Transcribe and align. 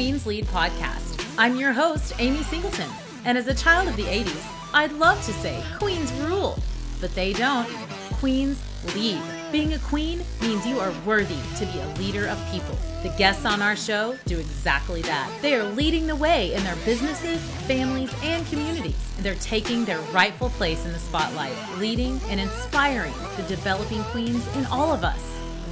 Queen's 0.00 0.24
Lead 0.24 0.46
podcast. 0.46 1.22
I'm 1.36 1.56
your 1.56 1.74
host, 1.74 2.14
Amy 2.18 2.42
Singleton, 2.44 2.88
and 3.26 3.36
as 3.36 3.48
a 3.48 3.54
child 3.54 3.86
of 3.86 3.96
the 3.96 4.04
80s, 4.04 4.46
I'd 4.72 4.92
love 4.92 5.22
to 5.26 5.32
say 5.34 5.62
Queens 5.78 6.10
rule, 6.22 6.58
but 7.02 7.14
they 7.14 7.34
don't. 7.34 7.68
Queens 8.14 8.58
lead. 8.94 9.20
Being 9.52 9.74
a 9.74 9.78
queen 9.80 10.22
means 10.40 10.66
you 10.66 10.80
are 10.80 10.94
worthy 11.04 11.36
to 11.58 11.66
be 11.66 11.80
a 11.80 11.86
leader 11.98 12.26
of 12.28 12.42
people. 12.50 12.78
The 13.02 13.14
guests 13.18 13.44
on 13.44 13.60
our 13.60 13.76
show 13.76 14.16
do 14.24 14.38
exactly 14.38 15.02
that. 15.02 15.30
They 15.42 15.54
are 15.54 15.64
leading 15.64 16.06
the 16.06 16.16
way 16.16 16.54
in 16.54 16.64
their 16.64 16.76
businesses, 16.86 17.38
families, 17.66 18.10
and 18.22 18.46
communities. 18.46 18.96
They're 19.18 19.34
taking 19.34 19.84
their 19.84 20.00
rightful 20.14 20.48
place 20.48 20.82
in 20.86 20.92
the 20.92 20.98
spotlight, 20.98 21.52
leading 21.76 22.18
and 22.30 22.40
inspiring 22.40 23.12
the 23.36 23.42
developing 23.42 24.02
queens 24.04 24.46
in 24.56 24.64
all 24.64 24.94
of 24.94 25.04
us. 25.04 25.22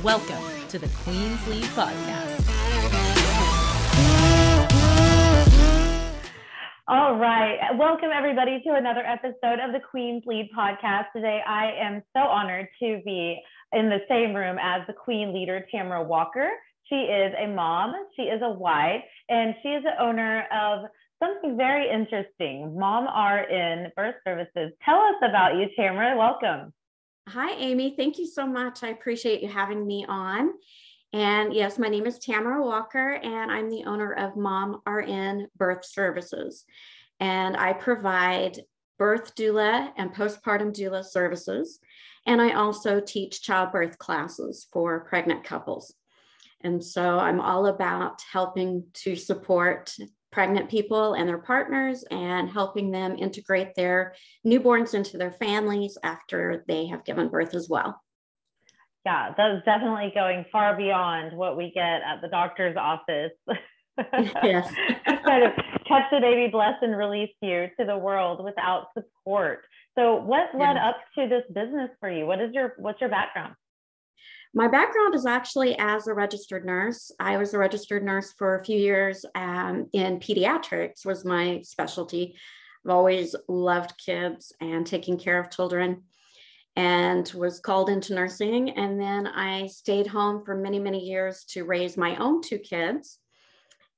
Welcome 0.03 0.45
to 0.69 0.79
the 0.79 0.89
Queens 1.03 1.49
Lead 1.49 1.65
Podcast. 1.65 3.08
All 6.91 7.17
right. 7.19 7.59
Welcome, 7.77 8.09
everybody, 8.17 8.63
to 8.67 8.73
another 8.73 9.05
episode 9.05 9.61
of 9.63 9.73
the 9.73 9.81
Queen's 9.91 10.23
Lead 10.25 10.49
podcast. 10.57 11.05
Today, 11.15 11.43
I 11.47 11.71
am 11.79 12.03
so 12.17 12.23
honored 12.23 12.67
to 12.81 13.03
be 13.05 13.39
in 13.75 13.91
the 13.91 13.99
same 14.09 14.35
room 14.35 14.57
as 14.59 14.87
the 14.87 14.95
Queen 14.95 15.35
leader, 15.35 15.67
Tamara 15.71 16.03
Walker. 16.03 16.49
She 16.89 16.95
is 16.95 17.35
a 17.39 17.47
mom, 17.47 17.93
she 18.17 18.23
is 18.23 18.41
a 18.43 18.51
wife, 18.51 19.03
and 19.29 19.55
she 19.63 19.69
is 19.69 19.85
the 19.85 20.03
owner 20.03 20.47
of 20.51 20.87
something 21.23 21.59
very 21.59 21.91
interesting 21.91 22.75
Mom 22.75 23.05
RN 23.05 23.93
Birth 23.95 24.15
Services. 24.27 24.73
Tell 24.83 24.99
us 24.99 25.17
about 25.23 25.57
you, 25.57 25.67
Tamara. 25.77 26.17
Welcome. 26.17 26.73
Hi, 27.29 27.53
Amy. 27.59 27.97
Thank 27.99 28.17
you 28.17 28.27
so 28.27 28.47
much. 28.47 28.83
I 28.83 28.89
appreciate 28.89 29.43
you 29.43 29.51
having 29.51 29.87
me 29.87 30.07
on. 30.09 30.53
And 31.13 31.55
yes, 31.55 31.79
my 31.79 31.89
name 31.89 32.07
is 32.07 32.19
Tamara 32.19 32.63
Walker, 32.63 33.15
and 33.15 33.51
I'm 33.51 33.71
the 33.71 33.85
owner 33.85 34.13
of 34.13 34.37
Mom 34.37 34.83
RN 34.87 35.47
Birth 35.57 35.87
Services. 35.87 36.65
And 37.19 37.57
I 37.57 37.73
provide 37.73 38.61
birth 38.99 39.35
doula 39.35 39.91
and 39.97 40.15
postpartum 40.15 40.75
doula 40.75 41.03
services. 41.03 41.79
And 42.27 42.43
I 42.43 42.53
also 42.53 43.01
teach 43.01 43.43
childbirth 43.43 43.97
classes 43.97 44.67
for 44.71 45.01
pregnant 45.01 45.45
couples. 45.45 45.95
And 46.61 46.85
so 46.85 47.19
I'm 47.19 47.41
all 47.41 47.67
about 47.67 48.21
helping 48.31 48.85
to 49.05 49.17
support 49.17 49.95
pregnant 50.31 50.69
people 50.69 51.15
and 51.15 51.27
their 51.27 51.39
partners 51.39 52.05
and 52.11 52.51
helping 52.51 52.91
them 52.91 53.17
integrate 53.17 53.75
their 53.75 54.15
newborns 54.47 54.93
into 54.93 55.17
their 55.17 55.33
families 55.33 55.97
after 56.03 56.65
they 56.69 56.87
have 56.89 57.05
given 57.05 57.29
birth 57.29 57.55
as 57.55 57.67
well 57.67 57.99
yeah, 59.09 59.33
that's 59.39 59.65
definitely 59.65 60.13
going 60.15 60.45
far 60.53 60.77
beyond 60.77 61.35
what 61.35 61.57
we 61.57 61.71
get 61.71 62.03
at 62.03 62.21
the 62.21 62.29
doctor's 62.29 62.77
office. 62.77 63.33
yes. 64.45 64.71
kind 65.25 65.45
of 65.45 65.53
catch 65.87 66.11
the 66.11 66.21
baby, 66.21 66.51
bless 66.51 66.75
and 66.83 66.95
release 66.95 67.33
you 67.41 67.69
to 67.81 67.87
the 67.87 67.97
world 67.97 68.45
without 68.45 68.89
support. 68.93 69.61
So 69.99 70.17
what 70.17 70.51
led 70.55 70.77
up 70.77 70.97
to 71.17 71.27
this 71.27 71.45
business 71.55 71.89
for 72.01 72.11
you? 72.11 72.27
What 72.27 72.41
is 72.43 72.53
your 72.53 72.75
what's 72.77 73.01
your 73.01 73.09
background? 73.09 73.55
My 74.55 74.69
background 74.69 75.15
is 75.15 75.25
actually 75.25 75.79
as 75.79 76.07
a 76.07 76.13
registered 76.13 76.67
nurse. 76.67 77.11
I 77.19 77.39
was 77.39 77.55
a 77.55 77.59
registered 77.59 78.05
nurse 78.05 78.35
for 78.37 78.59
a 78.59 78.65
few 78.65 78.79
years 78.79 79.25
um, 79.35 79.89
in 79.95 80.21
pediatrics 80.21 81.07
was 81.07 81.25
my 81.25 81.63
specialty. 81.63 82.37
I've 82.85 82.93
always 82.93 83.35
loved 83.49 83.95
kids 84.05 84.53
and 84.61 84.87
taking 84.87 85.19
care 85.19 85.41
of 85.41 85.51
children 85.51 86.03
and 86.79 87.29
was 87.35 87.59
called 87.59 87.91
into 87.91 88.15
nursing. 88.15 88.71
And 88.71 89.01
then 89.01 89.27
I 89.27 89.67
stayed 89.67 90.07
home 90.07 90.45
for 90.45 90.55
many, 90.55 90.79
many 90.79 91.01
years 91.01 91.43
to 91.49 91.65
raise 91.65 91.97
my 91.97 92.15
own 92.19 92.41
two 92.41 92.61
kids. 92.61 93.19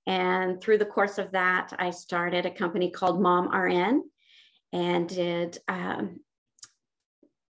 And 0.06 0.62
through 0.62 0.78
the 0.78 0.86
course 0.86 1.18
of 1.18 1.32
that, 1.32 1.74
I 1.78 1.90
started 1.90 2.46
a 2.46 2.50
company 2.50 2.90
called 2.90 3.20
Mom 3.20 3.54
RN 3.54 4.02
and 4.72 5.06
did 5.06 5.58
um, 5.68 6.20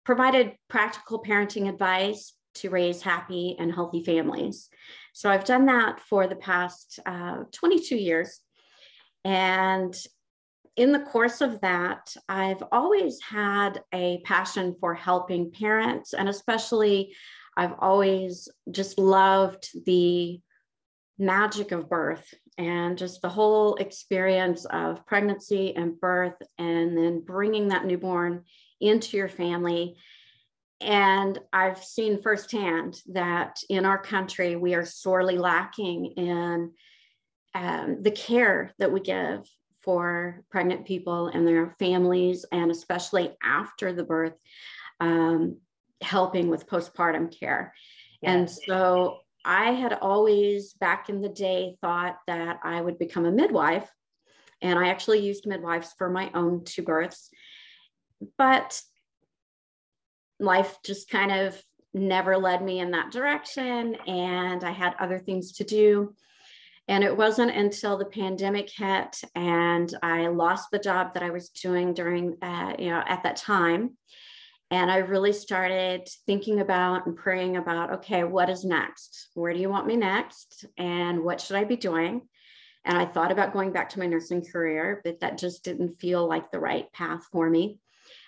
provided 0.03 0.57
practical 0.71 1.23
parenting 1.23 1.69
advice 1.69 2.33
to 2.55 2.71
raise 2.71 3.03
happy 3.03 3.55
and 3.59 3.71
healthy 3.71 4.03
families. 4.03 4.71
So 5.13 5.29
I've 5.29 5.45
done 5.45 5.67
that 5.67 6.01
for 6.01 6.27
the 6.27 6.37
past 6.37 7.01
uh, 7.05 7.45
22 7.53 7.97
years. 7.97 8.41
And 9.27 9.95
in 10.79 10.93
the 10.93 11.01
course 11.01 11.41
of 11.41 11.61
that, 11.61 12.15
I've 12.29 12.63
always 12.71 13.21
had 13.21 13.83
a 13.93 14.21
passion 14.25 14.77
for 14.79 14.95
helping 14.95 15.51
parents, 15.51 16.15
and 16.15 16.29
especially 16.29 17.17
I've 17.57 17.75
always 17.81 18.49
just 18.71 18.97
loved 18.97 19.69
the 19.87 20.41
magic 21.19 21.73
of 21.73 21.91
birth 21.91 22.33
and 22.59 22.97
just 22.97 23.23
the 23.23 23.29
whole 23.29 23.75
experience 23.75 24.67
of 24.67 25.05
pregnancy 25.05 25.75
and 25.75 25.99
birth, 25.99 26.41
and 26.59 26.97
then 26.97 27.23
bringing 27.23 27.69
that 27.69 27.85
newborn 27.85 28.45
into 28.81 29.17
your 29.17 29.29
family. 29.29 29.97
And 30.81 31.41
I've 31.53 31.83
seen 31.83 32.23
firsthand 32.23 33.01
that 33.09 33.59
in 33.69 33.85
our 33.85 33.99
country, 34.01 34.55
we 34.55 34.75
are 34.75 34.87
sorely 34.87 35.39
lacking 35.39 36.13
in 36.17 36.71
um, 37.53 38.01
the 38.01 38.13
care 38.13 38.73
that 38.79 38.93
we 38.93 39.01
give 39.01 39.41
for 39.89 40.45
pregnant 40.51 40.85
people 40.85 41.29
and 41.29 41.49
their 41.49 41.75
families, 41.79 42.45
and 42.53 42.71
especially 42.71 43.35
after 43.43 43.91
the 43.91 44.05
birth, 44.05 44.35
um, 45.01 45.57
helping 46.03 46.49
with 46.49 46.67
postpartum 46.67 47.35
care. 47.41 47.73
And 48.23 48.51
so 48.51 49.21
I 49.47 49.71
had 49.71 49.95
always, 49.95 50.75
back 50.75 51.09
in 51.09 51.23
the 51.23 51.31
day, 51.31 51.79
thought 51.81 52.19
that 52.27 52.61
I 52.63 52.83
would 52.83 52.99
become 52.99 53.25
a 53.25 53.33
midwife. 53.33 53.91
And 54.61 54.79
I 54.79 54.89
actually 54.89 55.21
used 55.21 55.47
midwives 55.47 55.95
for 55.97 56.11
my 56.11 56.31
own 56.35 56.65
two 56.65 56.83
births. 56.83 57.31
But 58.37 58.79
life 60.39 60.77
just 60.85 61.09
kind 61.09 61.33
of 61.33 61.59
never 61.95 62.37
led 62.37 62.63
me 62.63 62.81
in 62.81 62.91
that 62.91 63.11
direction. 63.11 63.95
And 64.07 64.63
I 64.65 64.73
had 64.73 64.97
other 65.01 65.19
things 65.19 65.53
to 65.53 65.65
do. 65.65 66.15
And 66.89 67.05
it 67.05 67.15
wasn't 67.15 67.51
until 67.51 67.99
the 67.99 68.07
pandemic 68.07 68.71
hit 68.71 69.21
and 69.35 69.95
I 70.03 70.29
lost 70.29 70.71
the 70.71 70.79
job 70.79 71.15
that 71.15 71.23
I 71.23 71.31
was 71.31 71.51
doing 71.51 71.93
during, 71.93 72.39
uh, 72.41 72.75
you 72.79 72.89
know, 72.89 73.03
at 73.07 73.23
that 73.25 73.37
time. 73.37 73.97
And 74.71 74.91
I 74.91 74.99
really 74.99 75.33
started 75.33 76.09
thinking 76.27 76.61
about 76.61 77.07
and 77.07 77.17
praying 77.17 77.57
about, 77.57 77.93
okay, 77.95 78.25
what 78.25 78.51
is 78.51 78.65
next? 78.65 79.29
Where 79.35 79.53
do 79.53 79.61
you 79.61 79.71
want 79.71 79.87
me 79.87 79.97
next? 79.97 80.67
And 80.77 81.25
what 81.25 81.41
should 81.41 81.57
I 81.57 81.65
be 81.65 81.77
doing? 81.77 82.23
And 82.85 82.97
I 82.97 83.05
thought 83.05 83.33
about 83.33 83.53
going 83.53 83.73
back 83.73 83.91
to 83.91 83.99
my 83.99 84.07
nursing 84.07 84.45
career, 84.45 85.01
but 85.05 85.21
that 85.21 85.39
just 85.39 85.65
didn't 85.65 86.01
feel 86.01 86.27
like 86.27 86.51
the 86.51 86.61
right 86.61 86.91
path 86.93 87.23
for 87.33 87.49
me. 87.49 87.79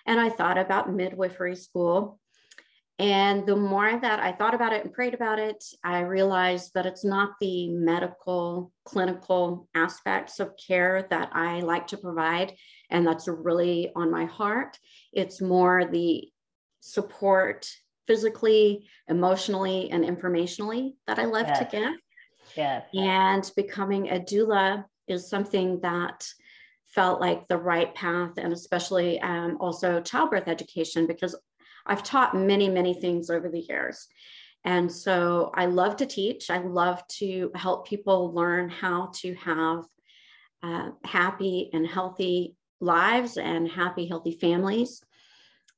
And 0.05 0.19
I 0.19 0.29
thought 0.29 0.57
about 0.57 0.91
midwifery 0.91 1.55
school. 1.55 2.19
And 3.01 3.47
the 3.47 3.55
more 3.55 3.99
that 3.99 4.19
I 4.19 4.31
thought 4.31 4.53
about 4.53 4.73
it 4.73 4.83
and 4.83 4.93
prayed 4.93 5.15
about 5.15 5.39
it, 5.39 5.63
I 5.83 6.01
realized 6.01 6.75
that 6.75 6.85
it's 6.85 7.03
not 7.03 7.31
the 7.41 7.69
medical, 7.69 8.71
clinical 8.85 9.67
aspects 9.73 10.39
of 10.39 10.53
care 10.55 11.07
that 11.09 11.31
I 11.33 11.61
like 11.61 11.87
to 11.87 11.97
provide. 11.97 12.53
And 12.91 13.05
that's 13.05 13.27
really 13.27 13.91
on 13.95 14.11
my 14.11 14.25
heart. 14.25 14.77
It's 15.13 15.41
more 15.41 15.85
the 15.85 16.29
support 16.81 17.67
physically, 18.05 18.87
emotionally, 19.07 19.89
and 19.89 20.03
informationally 20.03 20.93
that 21.07 21.17
I 21.17 21.25
love 21.25 21.47
yes. 21.47 21.57
to 21.57 21.65
give. 21.65 21.93
Yes. 22.55 22.85
And 22.93 23.51
becoming 23.55 24.09
a 24.09 24.19
doula 24.19 24.85
is 25.07 25.27
something 25.27 25.79
that 25.81 26.27
felt 26.85 27.19
like 27.19 27.47
the 27.47 27.57
right 27.57 27.95
path, 27.95 28.33
and 28.37 28.53
especially 28.53 29.19
um, 29.21 29.57
also 29.59 30.01
childbirth 30.01 30.47
education, 30.47 31.07
because 31.07 31.35
I've 31.91 32.03
taught 32.03 32.33
many, 32.33 32.69
many 32.69 32.93
things 32.93 33.29
over 33.29 33.49
the 33.49 33.59
years. 33.59 34.07
And 34.63 34.89
so 34.89 35.51
I 35.53 35.65
love 35.65 35.97
to 35.97 36.05
teach. 36.05 36.49
I 36.49 36.59
love 36.59 37.05
to 37.19 37.51
help 37.53 37.85
people 37.85 38.33
learn 38.33 38.69
how 38.69 39.11
to 39.15 39.33
have 39.35 39.83
uh, 40.63 40.91
happy 41.03 41.69
and 41.73 41.85
healthy 41.85 42.55
lives 42.79 43.35
and 43.35 43.69
happy, 43.69 44.07
healthy 44.07 44.37
families. 44.39 45.01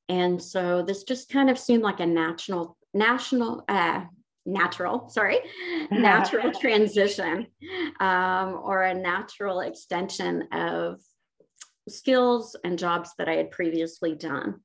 And 0.08 0.40
so 0.40 0.82
this 0.82 1.02
just 1.02 1.30
kind 1.30 1.50
of 1.50 1.58
seemed 1.58 1.82
like 1.82 1.98
a 1.98 2.06
national, 2.06 2.76
national, 2.92 3.64
uh, 3.68 4.04
natural, 4.46 5.08
sorry, 5.08 5.40
natural 5.90 6.52
transition 6.52 7.48
um, 7.98 8.60
or 8.62 8.82
a 8.82 8.94
natural 8.94 9.60
extension 9.60 10.46
of 10.52 11.00
skills 11.88 12.54
and 12.62 12.78
jobs 12.78 13.10
that 13.18 13.28
I 13.28 13.34
had 13.34 13.50
previously 13.50 14.14
done. 14.14 14.60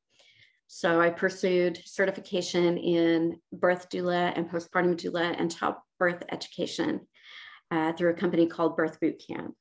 So 0.71 1.01
I 1.01 1.09
pursued 1.09 1.81
certification 1.83 2.77
in 2.77 3.39
birth 3.51 3.89
doula 3.89 4.31
and 4.35 4.47
postpartum 4.47 4.95
doula 4.95 5.35
and 5.35 5.51
childbirth 5.51 6.23
education 6.31 7.01
uh, 7.71 7.93
through 7.93 8.11
a 8.11 8.13
company 8.13 8.45
called 8.45 8.77
Birth 8.77 8.99
Boot 8.99 9.19
Camp. 9.27 9.55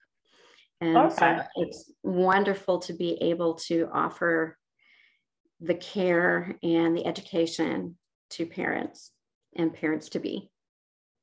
And 0.83 0.99
okay. 0.99 1.39
so 1.39 1.45
it's 1.57 1.91
wonderful 2.03 2.81
to 2.81 2.93
be 2.93 3.15
able 3.23 3.55
to 3.55 3.89
offer 3.91 4.59
the 5.63 5.75
care 5.75 6.59
and 6.63 6.95
the 6.95 7.07
education 7.07 7.97
to 8.33 8.45
parents 8.45 9.11
and 9.57 9.73
parents 9.73 10.11
to 10.11 10.21
be. 10.21 10.51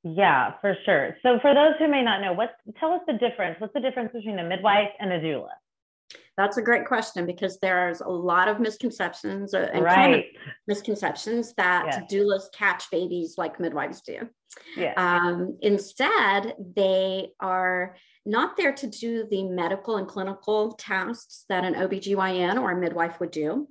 Yeah, 0.03 0.53
for 0.61 0.75
sure. 0.83 1.15
So 1.21 1.37
for 1.43 1.53
those 1.53 1.75
who 1.77 1.87
may 1.87 2.01
not 2.01 2.21
know, 2.21 2.33
what 2.33 2.55
tell 2.79 2.91
us 2.91 3.01
the 3.05 3.13
difference. 3.13 3.57
What's 3.59 3.73
the 3.75 3.81
difference 3.81 4.11
between 4.13 4.39
a 4.39 4.43
midwife 4.43 4.89
and 4.99 5.11
a 5.11 5.19
doula? 5.19 5.49
That's 6.37 6.57
a 6.57 6.61
great 6.61 6.85
question 6.85 7.25
because 7.25 7.59
there's 7.59 8.01
a 8.01 8.09
lot 8.09 8.47
of 8.47 8.59
misconceptions 8.59 9.53
uh, 9.53 9.69
and 9.73 9.83
right. 9.83 9.95
common 9.95 10.23
misconceptions 10.67 11.53
that 11.55 11.85
Yes. 11.85 12.11
doulas 12.11 12.43
catch 12.53 12.91
babies 12.91 13.35
like 13.37 13.59
midwives 13.59 14.01
do. 14.01 14.27
Yeah. 14.75 14.93
Um, 14.97 15.57
instead, 15.61 16.55
they 16.75 17.31
are 17.39 17.95
not 18.25 18.57
there 18.57 18.73
to 18.73 18.87
do 18.87 19.27
the 19.29 19.43
medical 19.43 19.97
and 19.97 20.07
clinical 20.07 20.73
tasks 20.73 21.45
that 21.47 21.63
an 21.63 21.75
OBGYN 21.75 22.61
or 22.61 22.71
a 22.71 22.79
midwife 22.79 23.19
would 23.19 23.31
do. 23.31 23.67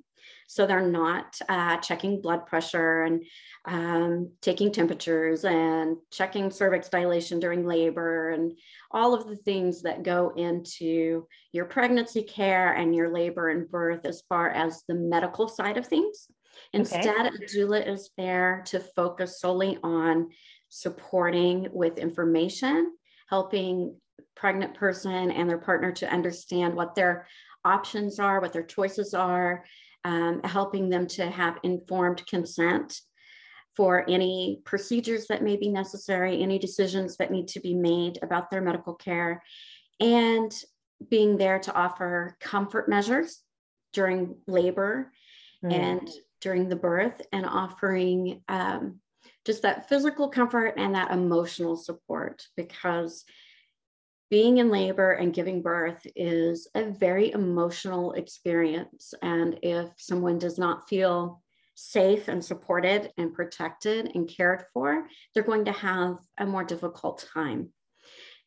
So 0.55 0.69
they're 0.69 0.89
not 0.89 1.37
uh, 1.49 1.79
checking 1.79 2.21
blood 2.21 2.47
pressure 2.47 3.03
and 3.03 3.25
um, 3.65 4.31
taking 4.41 4.71
temperatures 4.71 5.45
and 5.45 5.97
checking 6.13 6.49
cervix 6.53 6.89
dilation 6.89 7.41
during 7.41 7.67
labor 7.67 8.31
and 8.31 8.53
all 8.93 9.15
of 9.15 9.27
the 9.27 9.35
things 9.35 9.83
that 9.83 10.05
go 10.05 10.33
into 10.37 11.27
your 11.51 11.65
pregnancy 11.65 12.23
care 12.23 12.73
and 12.73 12.95
your 12.95 13.13
labor 13.13 13.49
and 13.49 13.69
birth 13.69 14.07
as 14.07 14.23
far 14.29 14.49
as 14.51 14.85
the 14.87 14.95
medical 14.95 15.49
side 15.49 15.77
of 15.77 15.89
things. 15.89 16.29
Instead, 16.73 17.27
a 17.27 17.33
doula 17.33 17.85
is 17.85 18.11
there 18.17 18.63
to 18.67 18.79
focus 18.79 19.41
solely 19.41 19.77
on 19.83 20.29
supporting 20.69 21.67
with 21.73 21.99
information, 21.99 22.93
helping 23.29 23.97
pregnant 24.37 24.75
person 24.75 25.33
and 25.33 25.51
their 25.51 25.59
partner 25.59 25.91
to 25.91 26.13
understand 26.13 26.75
what 26.75 26.95
their 26.95 27.27
options 27.65 28.21
are, 28.21 28.41
what 28.41 28.53
their 28.53 28.63
choices 28.63 29.15
are, 29.15 29.65
um, 30.05 30.41
helping 30.45 30.89
them 30.89 31.07
to 31.09 31.31
have 31.31 31.59
informed 31.63 32.27
consent 32.27 33.01
for 33.77 34.09
any 34.09 34.61
procedures 34.65 35.27
that 35.27 35.43
may 35.43 35.57
be 35.57 35.69
necessary, 35.69 36.43
any 36.43 36.59
decisions 36.59 37.17
that 37.17 37.33
need 37.33 37.49
to 37.49 37.61
be 37.61 37.75
made 37.75 38.19
about 38.23 38.51
their 38.51 38.61
medical 38.61 38.95
care, 38.95 39.43
and 40.01 40.55
being 41.11 41.37
there 41.37 41.59
to 41.59 41.75
offer 41.75 42.37
comfort 42.41 42.89
measures 42.89 43.41
during 43.93 44.37
labor 44.47 45.13
Mm. 45.65 45.73
and 45.73 46.11
during 46.41 46.69
the 46.69 46.77
birth 46.77 47.23
and 47.33 47.47
offering 47.47 48.43
um, 48.49 49.01
just 49.47 49.63
that 49.63 49.89
physical 49.89 50.29
comfort 50.29 50.75
and 50.77 50.95
that 50.95 51.11
emotional 51.11 51.77
support 51.77 52.47
because 52.57 53.25
being 54.31 54.59
in 54.59 54.71
labor 54.71 55.13
and 55.13 55.35
giving 55.35 55.63
birth 55.63 56.07
is 56.17 56.69
a 56.75 56.85
very 56.85 57.31
emotional 57.33 58.13
experience. 58.13 59.15
And 59.23 59.59
if 59.63 59.89
someone 59.97 60.39
does 60.39 60.59
not 60.59 60.89
feel 60.89 61.43
safe 61.75 62.29
and 62.29 62.45
supported 62.45 63.13
and 63.19 63.35
protected 63.35 64.13
and 64.15 64.29
cared 64.29 64.65
for, 64.73 65.07
they're 65.35 65.43
going 65.43 65.67
to 65.67 65.73
have 65.73 66.17
a 66.39 66.47
more 66.47 66.65
difficult 66.65 67.27
time. 67.35 67.71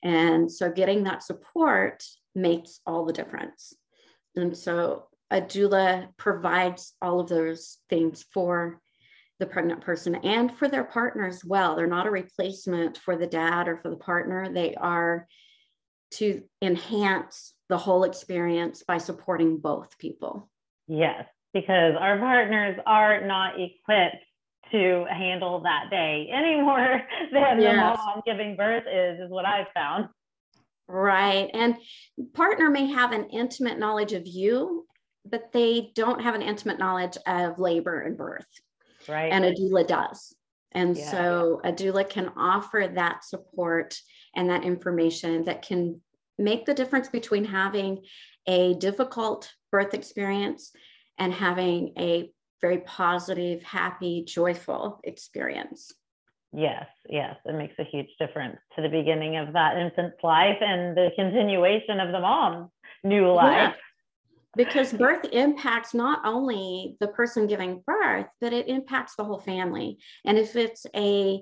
And 0.04 0.52
so 0.52 0.72
getting 0.72 1.04
that 1.04 1.24
support 1.24 2.04
makes 2.36 2.80
all 2.86 3.06
the 3.06 3.14
difference. 3.14 3.74
And 4.36 4.56
so 4.56 5.08
a 5.32 5.42
doula 5.42 6.10
provides 6.18 6.94
all 7.02 7.20
of 7.20 7.28
those 7.28 7.78
things 7.90 8.26
for 8.32 8.80
the 9.40 9.46
pregnant 9.46 9.82
person 9.82 10.16
and 10.16 10.56
for 10.58 10.68
their 10.68 10.84
partner 10.84 11.28
as 11.28 11.44
well. 11.44 11.76
They're 11.76 11.88
not 11.88 12.08
a 12.08 12.12
replacement 12.12 12.98
for 12.98 13.16
the 13.16 13.28
dad 13.28 13.68
or 13.68 13.78
for 13.78 13.90
the 13.90 13.98
partner. 13.98 14.52
They 14.52 14.74
are 14.76 15.28
to 16.12 16.42
enhance 16.62 17.54
the 17.70 17.78
whole 17.78 18.04
experience 18.04 18.84
by 18.84 18.98
supporting 18.98 19.58
both 19.58 19.98
people. 19.98 20.50
Yes, 20.88 21.26
because 21.54 21.96
our 22.00 22.18
partners 22.18 22.78
are 22.86 23.26
not 23.26 23.60
equipped 23.60 24.24
to 24.72 25.06
handle 25.10 25.62
that 25.62 25.90
day 25.90 26.30
any 26.32 26.62
more 26.62 27.02
than 27.32 27.60
the 27.60 27.74
mom 27.74 28.22
giving 28.26 28.56
birth 28.56 28.84
is, 28.92 29.20
is 29.20 29.30
what 29.30 29.46
I've 29.46 29.68
found. 29.74 30.10
Right. 30.88 31.50
And 31.54 31.76
partner 32.34 32.70
may 32.70 32.88
have 32.88 33.12
an 33.12 33.30
intimate 33.30 33.78
knowledge 33.78 34.14
of 34.14 34.26
you, 34.26 34.86
but 35.26 35.52
they 35.52 35.92
don't 35.96 36.22
have 36.22 36.36
an 36.36 36.42
intimate 36.42 36.80
knowledge 36.80 37.18
of 37.26 37.60
labor 37.60 38.02
and 38.02 38.18
birth. 38.18 38.48
Right. 39.08 39.32
and 39.32 39.46
a 39.46 39.54
doula 39.54 39.88
does. 39.88 40.36
And 40.74 40.98
Yeah. 40.98 41.12
so 41.12 41.62
a 41.64 41.72
doula 41.72 42.10
can 42.10 42.30
offer 42.36 42.92
that 42.96 43.24
support 43.24 43.98
and 44.36 44.50
that 44.50 44.64
information 44.64 45.44
that 45.46 45.62
can 45.62 46.02
make 46.38 46.66
the 46.66 46.74
difference 46.74 47.10
between 47.10 47.46
having 47.46 48.04
a 48.48 48.76
difficult 48.76 49.52
birth 49.72 49.94
experience 49.94 50.72
and 51.18 51.34
having 51.34 51.94
a 51.98 52.32
very 52.62 52.80
positive, 52.80 53.62
happy, 53.64 54.24
joyful 54.26 55.00
experience. 55.04 55.94
Yes, 56.54 56.88
yes, 57.10 57.36
it 57.46 57.56
makes 57.56 57.76
a 57.78 57.84
huge 57.84 58.10
difference 58.20 58.58
to 58.76 58.82
the 58.82 58.90
beginning 58.90 59.38
of 59.38 59.54
that 59.54 59.78
infant's 59.78 60.24
life 60.24 60.58
and 60.62 60.96
the 60.96 61.12
continuation 61.16 62.00
of 62.00 62.12
the 62.12 62.20
mom's 62.20 62.70
new 63.04 63.32
life. 63.32 63.76
Because 64.56 64.92
birth 64.92 65.26
impacts 65.34 65.94
not 65.94 66.22
only 66.26 66.96
the 67.00 67.10
person 67.10 67.46
giving 67.46 67.84
birth, 67.86 68.26
but 68.42 68.54
it 68.54 68.68
impacts 68.68 69.16
the 69.16 69.24
whole 69.24 69.40
family. 69.40 70.00
And 70.26 70.38
if 70.38 70.56
it's 70.56 70.86
a 70.96 71.42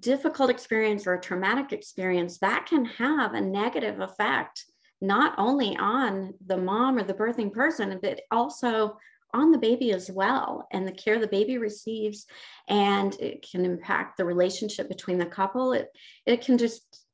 difficult 0.00 0.50
experience 0.50 1.06
or 1.06 1.14
a 1.14 1.20
traumatic 1.20 1.72
experience, 1.72 2.38
that 2.38 2.66
can 2.66 2.84
have 2.84 3.34
a 3.34 3.40
negative 3.40 4.00
effect, 4.00 4.64
not 5.00 5.34
only 5.38 5.76
on 5.76 6.34
the 6.46 6.56
mom 6.56 6.98
or 6.98 7.02
the 7.02 7.14
birthing 7.14 7.52
person, 7.52 7.98
but 8.02 8.20
also 8.30 8.96
on 9.32 9.50
the 9.50 9.58
baby 9.58 9.92
as 9.92 10.10
well 10.10 10.66
and 10.70 10.86
the 10.86 10.92
care 10.92 11.18
the 11.18 11.26
baby 11.26 11.58
receives 11.58 12.26
and 12.68 13.14
it 13.20 13.44
can 13.50 13.64
impact 13.64 14.16
the 14.16 14.24
relationship 14.24 14.88
between 14.88 15.18
the 15.18 15.26
couple 15.26 15.72
it 15.72 15.88
it 16.24 16.40
can 16.40 16.56
just 16.56 17.04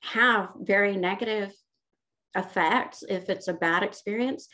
have 0.00 0.50
very 0.60 0.96
negative 0.96 1.52
effects 2.34 3.02
if 3.08 3.28
it's 3.28 3.48
a 3.48 3.52
bad 3.54 3.82
experience. 3.82 4.48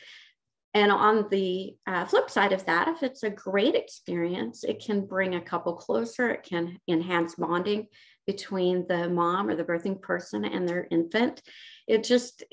And 0.76 0.92
on 0.92 1.26
the 1.30 1.74
uh, 1.86 2.04
flip 2.04 2.28
side 2.28 2.52
of 2.52 2.66
that, 2.66 2.86
if 2.88 3.02
it's 3.02 3.22
a 3.22 3.30
great 3.30 3.74
experience, 3.74 4.62
it 4.62 4.84
can 4.84 5.06
bring 5.06 5.34
a 5.34 5.40
couple 5.40 5.72
closer. 5.72 6.28
It 6.28 6.42
can 6.42 6.78
enhance 6.86 7.36
bonding 7.36 7.86
between 8.26 8.86
the 8.86 9.08
mom 9.08 9.48
or 9.48 9.56
the 9.56 9.64
birthing 9.64 10.02
person 10.02 10.44
and 10.44 10.68
their 10.68 10.86
infant. 10.90 11.40
It 11.88 12.04
just, 12.04 12.44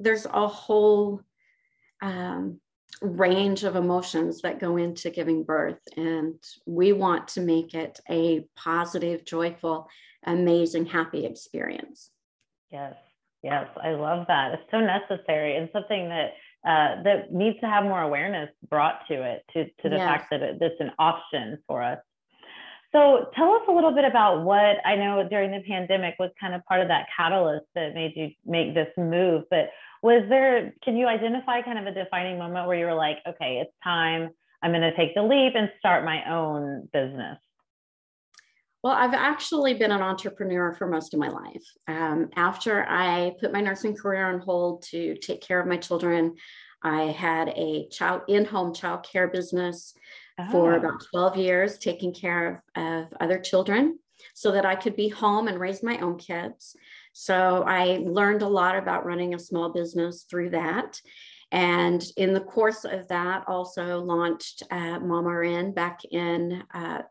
there's 0.00 0.26
a 0.26 0.48
whole 0.48 1.20
um, 2.02 2.60
range 3.00 3.62
of 3.62 3.76
emotions 3.76 4.42
that 4.42 4.58
go 4.58 4.76
into 4.76 5.10
giving 5.10 5.44
birth. 5.44 5.78
And 5.96 6.34
we 6.66 6.92
want 6.92 7.28
to 7.28 7.40
make 7.40 7.74
it 7.74 8.00
a 8.10 8.44
positive, 8.56 9.24
joyful, 9.24 9.86
amazing, 10.26 10.86
happy 10.86 11.24
experience. 11.26 12.10
Yes, 12.72 12.96
yes, 13.44 13.68
I 13.80 13.90
love 13.90 14.26
that. 14.26 14.54
It's 14.54 14.70
so 14.72 14.80
necessary 14.80 15.56
and 15.56 15.68
something 15.72 16.08
that 16.08 16.32
uh, 16.68 17.02
that 17.02 17.32
needs 17.32 17.58
to 17.60 17.66
have 17.66 17.82
more 17.82 18.02
awareness 18.02 18.50
brought 18.68 19.00
to 19.08 19.14
it, 19.22 19.42
to 19.54 19.64
to 19.82 19.88
the 19.88 19.96
Yes. 19.96 20.06
fact 20.06 20.30
that 20.30 20.42
it, 20.42 20.58
it's 20.60 20.80
an 20.80 20.92
option 20.98 21.58
for 21.66 21.82
us. 21.82 21.98
So 22.92 23.30
tell 23.34 23.54
us 23.54 23.62
a 23.68 23.72
little 23.72 23.92
bit 23.92 24.04
about 24.04 24.44
what 24.44 24.76
I 24.84 24.94
know 24.96 25.26
during 25.28 25.50
the 25.50 25.60
pandemic 25.66 26.16
was 26.18 26.30
kind 26.38 26.54
of 26.54 26.64
part 26.66 26.82
of 26.82 26.88
that 26.88 27.06
catalyst 27.14 27.66
that 27.74 27.94
made 27.94 28.12
you 28.16 28.30
make 28.44 28.74
this 28.74 28.88
move. 28.98 29.44
But 29.50 29.70
was 30.02 30.24
there? 30.28 30.74
Can 30.84 30.96
you 30.96 31.06
identify 31.06 31.62
kind 31.62 31.78
of 31.78 31.86
a 31.86 31.92
defining 31.92 32.38
moment 32.38 32.66
where 32.66 32.78
you 32.78 32.86
were 32.86 32.94
like, 32.94 33.18
okay, 33.26 33.60
it's 33.62 33.72
time. 33.82 34.30
I'm 34.62 34.72
going 34.72 34.82
to 34.82 34.96
take 34.96 35.14
the 35.14 35.22
leap 35.22 35.54
and 35.54 35.70
start 35.78 36.04
my 36.04 36.28
own 36.30 36.88
business. 36.92 37.38
Well, 38.82 38.94
I've 38.94 39.14
actually 39.14 39.74
been 39.74 39.90
an 39.90 40.02
entrepreneur 40.02 40.72
for 40.72 40.86
most 40.86 41.12
of 41.12 41.20
my 41.20 41.28
life. 41.28 41.64
Um, 41.88 42.30
after 42.36 42.84
I 42.88 43.32
put 43.40 43.52
my 43.52 43.60
nursing 43.60 43.96
career 43.96 44.26
on 44.26 44.40
hold 44.40 44.82
to 44.90 45.16
take 45.16 45.40
care 45.40 45.60
of 45.60 45.66
my 45.66 45.76
children, 45.76 46.36
I 46.82 47.04
had 47.04 47.48
a 47.48 47.88
child 47.88 48.22
in-home 48.28 48.72
child 48.72 49.04
care 49.04 49.26
business 49.26 49.94
for 50.52 50.74
Oh, 50.74 50.76
about 50.76 51.04
12 51.10 51.36
years, 51.36 51.78
taking 51.78 52.14
care 52.14 52.62
of, 52.76 52.82
of 52.84 53.12
other 53.20 53.40
children 53.40 53.98
so 54.34 54.52
that 54.52 54.64
I 54.64 54.76
could 54.76 54.94
be 54.94 55.08
home 55.08 55.48
and 55.48 55.58
raise 55.58 55.82
my 55.82 55.98
own 55.98 56.16
kids. 56.16 56.76
So 57.12 57.64
I 57.66 58.00
learned 58.04 58.42
a 58.42 58.48
lot 58.48 58.76
about 58.76 59.04
running 59.04 59.34
a 59.34 59.38
small 59.38 59.70
business 59.70 60.24
through 60.30 60.50
that. 60.50 61.00
And 61.50 62.04
in 62.16 62.34
the 62.34 62.40
course 62.40 62.84
of 62.84 63.08
that, 63.08 63.44
also 63.48 64.00
launched 64.00 64.62
uh, 64.70 65.00
Mama 65.00 65.30
RN 65.30 65.72
back 65.72 66.04
in 66.04 66.62
uh, 66.72 67.02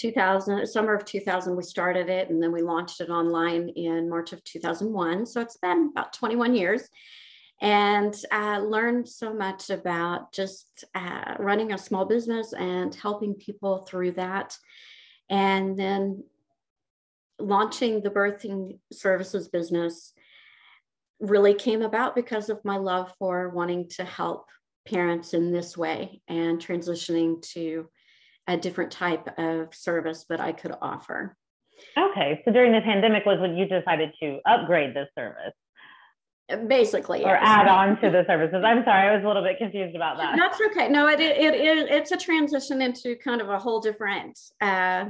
2000, 0.00 0.66
summer 0.66 0.94
of 0.94 1.04
2000, 1.04 1.54
we 1.54 1.62
started 1.62 2.08
it 2.08 2.30
and 2.30 2.42
then 2.42 2.52
we 2.52 2.62
launched 2.62 3.00
it 3.00 3.10
online 3.10 3.68
in 3.70 4.08
March 4.08 4.32
of 4.32 4.42
2001. 4.44 5.26
So 5.26 5.40
it's 5.42 5.58
been 5.58 5.90
about 5.92 6.14
21 6.14 6.54
years 6.54 6.88
and 7.60 8.14
uh, 8.32 8.60
learned 8.60 9.06
so 9.06 9.34
much 9.34 9.68
about 9.68 10.32
just 10.32 10.84
uh, 10.94 11.34
running 11.38 11.72
a 11.72 11.78
small 11.78 12.06
business 12.06 12.54
and 12.54 12.94
helping 12.94 13.34
people 13.34 13.78
through 13.78 14.12
that. 14.12 14.56
And 15.28 15.78
then 15.78 16.24
launching 17.38 18.02
the 18.02 18.10
birthing 18.10 18.78
services 18.90 19.48
business 19.48 20.14
really 21.20 21.52
came 21.52 21.82
about 21.82 22.14
because 22.14 22.48
of 22.48 22.64
my 22.64 22.78
love 22.78 23.12
for 23.18 23.50
wanting 23.50 23.90
to 23.90 24.04
help 24.04 24.46
parents 24.88 25.34
in 25.34 25.52
this 25.52 25.76
way 25.76 26.22
and 26.26 26.58
transitioning 26.58 27.42
to 27.52 27.86
a 28.50 28.56
different 28.56 28.90
type 28.90 29.28
of 29.38 29.72
service 29.74 30.26
that 30.28 30.40
I 30.40 30.52
could 30.52 30.74
offer. 30.82 31.36
Okay, 31.96 32.42
so 32.44 32.52
during 32.52 32.72
the 32.72 32.80
pandemic 32.80 33.24
was 33.24 33.38
when 33.40 33.56
you 33.56 33.66
decided 33.66 34.10
to 34.20 34.40
upgrade 34.44 34.94
this 34.94 35.08
service. 35.16 35.54
Basically 36.66 37.22
or 37.22 37.36
add 37.36 37.68
on 37.68 38.00
to 38.00 38.10
the 38.10 38.24
services. 38.26 38.62
I'm 38.64 38.82
sorry 38.84 39.08
i 39.08 39.14
was 39.14 39.24
a 39.24 39.26
little 39.28 39.44
bit 39.44 39.56
confused 39.58 39.94
about 39.94 40.16
that. 40.16 40.34
That's 40.36 40.60
okay. 40.72 40.88
No 40.88 41.06
it, 41.06 41.20
it, 41.20 41.54
it 41.54 41.88
it's 41.88 42.10
a 42.10 42.16
transition 42.16 42.82
into 42.82 43.14
kind 43.22 43.40
of 43.40 43.48
a 43.48 43.58
whole 43.58 43.78
different 43.78 44.36
uh, 44.60 45.04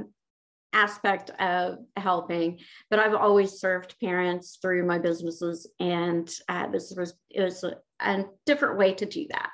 aspect 0.75 1.31
of 1.41 1.79
helping. 1.97 2.59
But 2.91 2.99
i've 2.99 3.15
always 3.15 3.53
served 3.53 3.99
parents 4.01 4.59
through 4.61 4.87
my 4.87 4.99
businesses 4.99 5.67
and 5.81 6.31
uh, 6.51 6.67
this 6.67 6.93
was 6.95 7.15
is 7.31 7.65
a, 7.65 7.77
a 8.01 8.25
different 8.45 8.77
way 8.77 8.93
to 8.93 9.07
do 9.07 9.27
that 9.31 9.51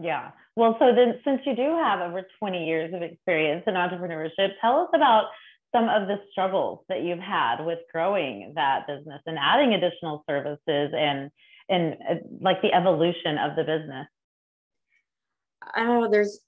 yeah. 0.00 0.30
Well 0.56 0.76
so 0.78 0.94
then 0.94 1.20
since 1.24 1.40
you 1.44 1.54
do 1.54 1.76
have 1.76 2.00
over 2.00 2.26
20 2.38 2.66
years 2.66 2.94
of 2.94 3.02
experience 3.02 3.64
in 3.66 3.74
entrepreneurship 3.74 4.52
tell 4.60 4.80
us 4.80 4.88
about 4.94 5.26
some 5.74 5.88
of 5.88 6.06
the 6.06 6.18
struggles 6.30 6.80
that 6.88 7.02
you've 7.02 7.18
had 7.18 7.64
with 7.64 7.78
growing 7.90 8.52
that 8.54 8.86
business 8.86 9.22
and 9.26 9.38
adding 9.38 9.74
additional 9.74 10.24
services 10.28 10.92
and 10.94 11.30
and 11.68 11.96
uh, 12.08 12.14
like 12.40 12.60
the 12.62 12.72
evolution 12.72 13.38
of 13.38 13.56
the 13.56 13.64
business. 13.64 14.06
Oh 15.76 16.08
there's 16.10 16.40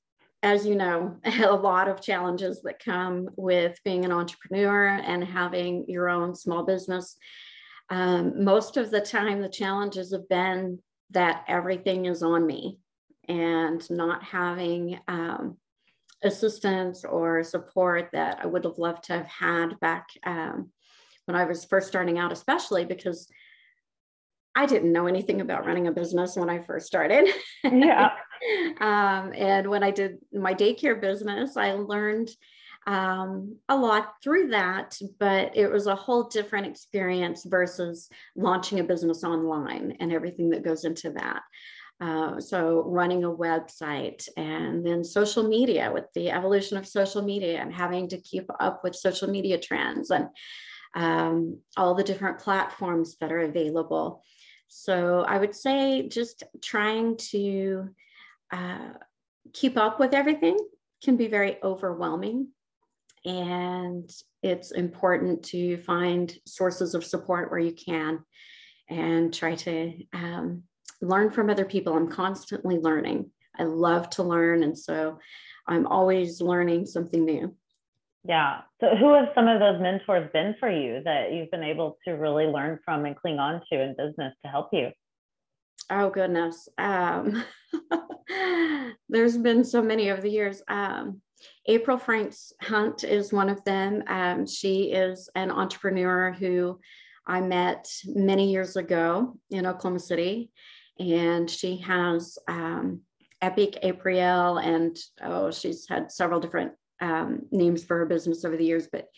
as 0.43 0.67
you 0.67 0.75
know 0.75 1.17
a 1.25 1.53
lot 1.53 1.89
of 1.89 2.01
challenges 2.01 2.63
that 2.63 2.85
come 2.85 3.29
with 3.37 3.79
being 3.85 4.05
an 4.05 4.13
entrepreneur 4.13 4.87
and 4.87 5.25
having 5.25 5.85
your 5.89 6.09
own 6.09 6.35
small 6.35 6.65
business. 6.65 7.17
Um, 7.91 8.45
most 8.45 8.79
of 8.79 8.91
the 8.91 9.01
time 9.01 9.41
the 9.41 9.49
challenges 9.49 10.13
have 10.13 10.29
been 10.29 10.79
that 11.11 11.45
everything 11.49 12.07
is 12.07 12.23
on 12.23 12.47
me 12.47 12.79
and 13.29 13.89
not 13.91 14.23
having 14.23 14.99
um, 15.09 15.57
assistance 16.23 17.05
or 17.05 17.43
support 17.43 18.11
that 18.13 18.41
I 18.43 18.47
would 18.47 18.65
have 18.65 18.79
loved 18.79 19.05
to 19.05 19.15
have 19.15 19.27
had 19.27 19.79
back 19.81 20.09
um, 20.25 20.71
when 21.27 21.37
I 21.37 21.45
was 21.45 21.65
first 21.65 21.89
starting 21.89 22.19
out, 22.19 22.33
especially 22.33 22.85
because 22.85 23.29
I 24.55 24.67
didn't 24.67 24.93
know 24.93 25.07
anything 25.07 25.41
about 25.41 25.67
running 25.67 25.89
a 25.89 25.93
business 25.93 26.37
when 26.37 26.49
I 26.49 26.61
first 26.61 26.87
started. 26.87 27.29
Yeah. 27.65 28.11
um, 28.81 29.33
and 29.35 29.69
when 29.69 29.83
I 29.83 29.91
did 29.91 30.19
my 30.33 30.55
daycare 30.55 31.01
business, 31.01 31.57
I 31.57 31.73
learned 31.73 32.31
um, 32.87 33.57
a 33.69 33.77
lot 33.77 34.15
through 34.23 34.49
that, 34.49 34.99
but 35.19 35.57
it 35.57 35.71
was 35.71 35.87
a 35.87 35.97
whole 35.97 36.25
different 36.25 36.67
experience 36.67 37.45
versus 37.45 38.09
launching 38.37 38.81
a 38.81 38.85
business 38.85 39.25
online 39.25 39.97
and 40.01 40.13
everything 40.13 40.51
that 40.51 40.65
goes 40.65 40.85
into 40.85 41.11
that. 41.11 41.43
Uh, 42.01 42.41
so 42.41 42.83
running 42.87 43.25
a 43.25 43.31
website 43.31 44.29
and 44.37 44.85
then 44.85 45.05
social 45.05 45.49
media 45.49 45.91
with 45.95 46.05
the 46.15 46.31
evolution 46.31 46.77
of 46.77 46.87
social 46.87 47.23
media 47.23 47.61
and 47.61 47.73
having 47.73 48.09
to 48.09 48.21
keep 48.21 48.47
up 48.59 48.83
with 48.83 48.95
social 48.95 49.29
media 49.29 49.59
trends 49.59 50.11
and 50.11 50.27
um, 50.97 51.59
all 51.77 51.95
the 51.95 52.05
different 52.05 52.39
platforms 52.39 53.17
that 53.21 53.33
are 53.33 53.41
available. 53.41 54.23
So 54.69 55.25
I 55.27 55.39
would 55.39 55.55
say 55.55 56.09
just 56.09 56.43
trying 56.63 57.17
to 57.31 57.89
uh, 58.53 58.91
keep 59.53 59.77
up 59.77 60.01
with 60.01 60.15
everything 60.15 60.59
can 61.03 61.17
be 61.17 61.29
very 61.29 61.59
overwhelming. 61.63 62.49
And 63.25 64.11
it's 64.43 64.73
important 64.73 65.45
to 65.47 65.79
find 65.79 66.37
sources 66.47 66.95
of 66.95 67.05
support 67.05 67.51
where 67.51 67.61
you 67.61 67.73
can 67.73 68.25
and 68.91 69.33
try 69.33 69.55
to 69.55 69.95
um, 70.13 70.65
learn 71.05 71.31
from 71.31 71.51
other 71.51 71.65
people. 71.65 71.95
I'm 71.95 72.09
constantly 72.09 72.79
learning. 72.79 73.31
I 73.59 73.65
love 73.65 74.11
to 74.11 74.23
learn. 74.23 74.63
And 74.63 74.77
so 74.77 75.19
I'm 75.67 75.87
always 75.87 76.41
learning 76.41 76.87
something 76.87 77.25
new. 77.25 77.55
Yeah. 78.27 78.63
So, 78.81 78.97
who 78.97 79.13
have 79.15 79.29
some 79.35 79.49
of 79.49 79.61
those 79.61 79.81
mentors 79.81 80.31
been 80.33 80.55
for 80.59 80.71
you 80.71 81.03
that 81.05 81.33
you've 81.33 81.51
been 81.51 81.63
able 81.63 81.99
to 82.07 82.13
really 82.13 82.47
learn 82.47 82.79
from 82.85 83.05
and 83.05 83.15
cling 83.15 83.39
on 83.39 83.61
to 83.71 83.81
in 83.81 83.95
business 83.99 84.35
to 84.43 84.51
help 84.51 84.71
you? 84.73 84.91
Oh, 85.91 86.09
goodness. 86.09 86.69
Um, 86.79 87.45
there's 89.09 89.37
been 89.37 89.63
so 89.63 89.83
many 89.83 90.11
over 90.11 90.23
the 90.23 90.31
years. 90.31 90.63
Um, 90.69 91.21
April 91.67 91.99
Franks 91.99 92.55
Hunt 92.63 93.05
is 93.05 93.33
one 93.33 93.51
of 93.51 93.63
them. 93.65 94.03
Um, 94.07 94.47
she 94.47 94.93
is 94.93 95.29
an 95.35 95.51
entrepreneur 95.51 96.33
who 96.33 96.81
I 97.27 97.43
met 97.43 97.91
many 98.07 98.51
years 98.51 98.77
ago 98.77 99.39
in 99.51 99.67
Oklahoma 99.67 99.99
City 99.99 100.51
and 100.99 101.51
she 101.51 101.79
has 101.79 102.39
um, 102.49 103.01
Epic 103.43 103.79
April, 103.83 104.59
and 104.59 104.97
oh, 105.23 105.51
she's 105.51 105.89
had 105.89 106.11
several 106.11 106.41
different 106.41 106.73
um, 107.01 107.43
names 107.51 107.85
for 107.85 107.99
her 107.99 108.07
business 108.07 108.45
over 108.45 108.57
the 108.57 108.65
years, 108.65 108.89
but 108.91 109.09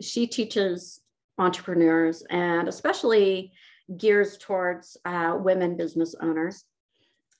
she 0.00 0.26
teaches 0.26 1.00
entrepreneurs 1.38 2.22
and 2.30 2.68
especially 2.68 3.52
gears 3.96 4.36
towards 4.38 4.96
uh, 5.04 5.36
women 5.38 5.76
business 5.76 6.14
owners. 6.20 6.64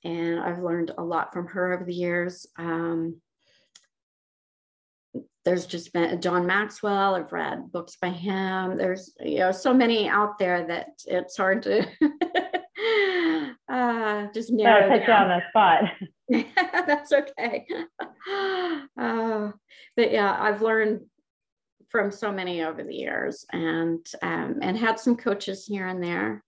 And 0.04 0.38
I've 0.38 0.60
learned 0.60 0.92
a 0.96 1.02
lot 1.02 1.32
from 1.32 1.48
her 1.48 1.72
over 1.72 1.84
the 1.84 1.94
years. 1.94 2.46
Um, 2.56 3.20
there's 5.44 5.66
just 5.66 5.92
been 5.92 6.20
John 6.20 6.46
Maxwell. 6.46 7.14
I've 7.14 7.32
read 7.32 7.72
books 7.72 7.96
by 8.00 8.10
him. 8.10 8.76
There's 8.76 9.12
you 9.20 9.38
know 9.38 9.52
so 9.52 9.72
many 9.72 10.08
out 10.08 10.38
there 10.38 10.66
that 10.66 10.88
it's 11.06 11.36
hard 11.36 11.62
to 11.62 11.86
uh, 14.06 14.26
just 14.32 14.52
narrow 14.52 14.88
put 14.88 15.06
you 15.06 15.12
on 15.12 15.28
the 15.28 15.42
spot. 15.50 15.84
That's 16.86 17.12
okay. 17.12 17.66
Uh, 18.98 19.52
but 19.96 20.10
yeah, 20.10 20.36
I've 20.40 20.62
learned 20.62 21.02
from 21.90 22.10
so 22.10 22.32
many 22.32 22.62
over 22.64 22.82
the 22.82 22.94
years, 22.94 23.44
and 23.52 24.04
um, 24.22 24.58
and 24.62 24.76
had 24.76 24.98
some 24.98 25.16
coaches 25.16 25.64
here 25.64 25.86
and 25.86 26.02
there 26.02 26.42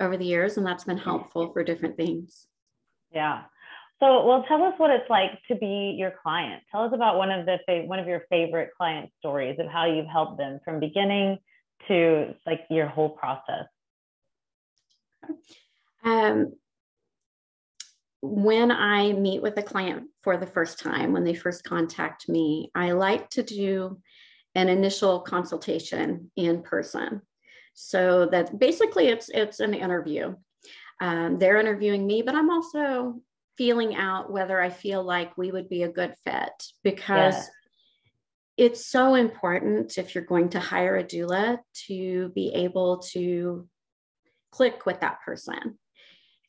over 0.00 0.16
the 0.16 0.24
years, 0.24 0.56
and 0.56 0.66
that's 0.66 0.84
been 0.84 0.98
helpful 0.98 1.52
for 1.52 1.62
different 1.62 1.96
things. 1.96 2.46
Yeah. 3.12 3.42
So, 4.00 4.26
well, 4.26 4.44
tell 4.48 4.62
us 4.64 4.74
what 4.78 4.90
it's 4.90 5.08
like 5.10 5.38
to 5.48 5.54
be 5.54 5.94
your 5.96 6.12
client. 6.22 6.62
Tell 6.72 6.82
us 6.82 6.92
about 6.92 7.18
one 7.18 7.30
of 7.30 7.46
the 7.46 7.58
fa- 7.66 7.84
one 7.86 8.00
of 8.00 8.08
your 8.08 8.22
favorite 8.30 8.70
client 8.76 9.10
stories 9.18 9.58
of 9.60 9.66
how 9.66 9.84
you've 9.84 10.06
helped 10.06 10.38
them 10.38 10.58
from 10.64 10.80
beginning 10.80 11.38
to 11.86 12.34
like 12.46 12.62
your 12.70 12.86
whole 12.86 13.10
process. 13.10 13.66
Um, 16.02 16.54
when 18.22 18.70
I 18.70 19.12
meet 19.12 19.42
with 19.42 19.56
a 19.56 19.62
client 19.62 20.08
for 20.22 20.36
the 20.36 20.46
first 20.46 20.78
time, 20.78 21.12
when 21.12 21.24
they 21.24 21.34
first 21.34 21.64
contact 21.64 22.28
me, 22.28 22.70
I 22.74 22.92
like 22.92 23.30
to 23.30 23.42
do 23.42 23.98
an 24.54 24.68
initial 24.68 25.20
consultation 25.20 26.30
in 26.36 26.62
person. 26.62 27.22
So 27.74 28.26
that 28.26 28.58
basically 28.58 29.08
it's 29.08 29.30
it's 29.30 29.60
an 29.60 29.74
interview. 29.74 30.34
Um, 31.00 31.38
they're 31.38 31.58
interviewing 31.58 32.06
me, 32.06 32.20
but 32.20 32.34
I'm 32.34 32.50
also 32.50 33.22
feeling 33.56 33.94
out 33.94 34.30
whether 34.30 34.60
I 34.60 34.68
feel 34.68 35.02
like 35.02 35.36
we 35.38 35.50
would 35.50 35.68
be 35.68 35.82
a 35.82 35.88
good 35.88 36.14
fit 36.24 36.52
because 36.82 37.34
yeah. 37.34 38.66
it's 38.66 38.86
so 38.86 39.14
important 39.14 39.96
if 39.96 40.14
you're 40.14 40.24
going 40.24 40.50
to 40.50 40.60
hire 40.60 40.96
a 40.96 41.04
doula 41.04 41.58
to 41.86 42.30
be 42.34 42.52
able 42.54 42.98
to 43.12 43.66
click 44.50 44.84
with 44.84 45.00
that 45.00 45.20
person 45.24 45.78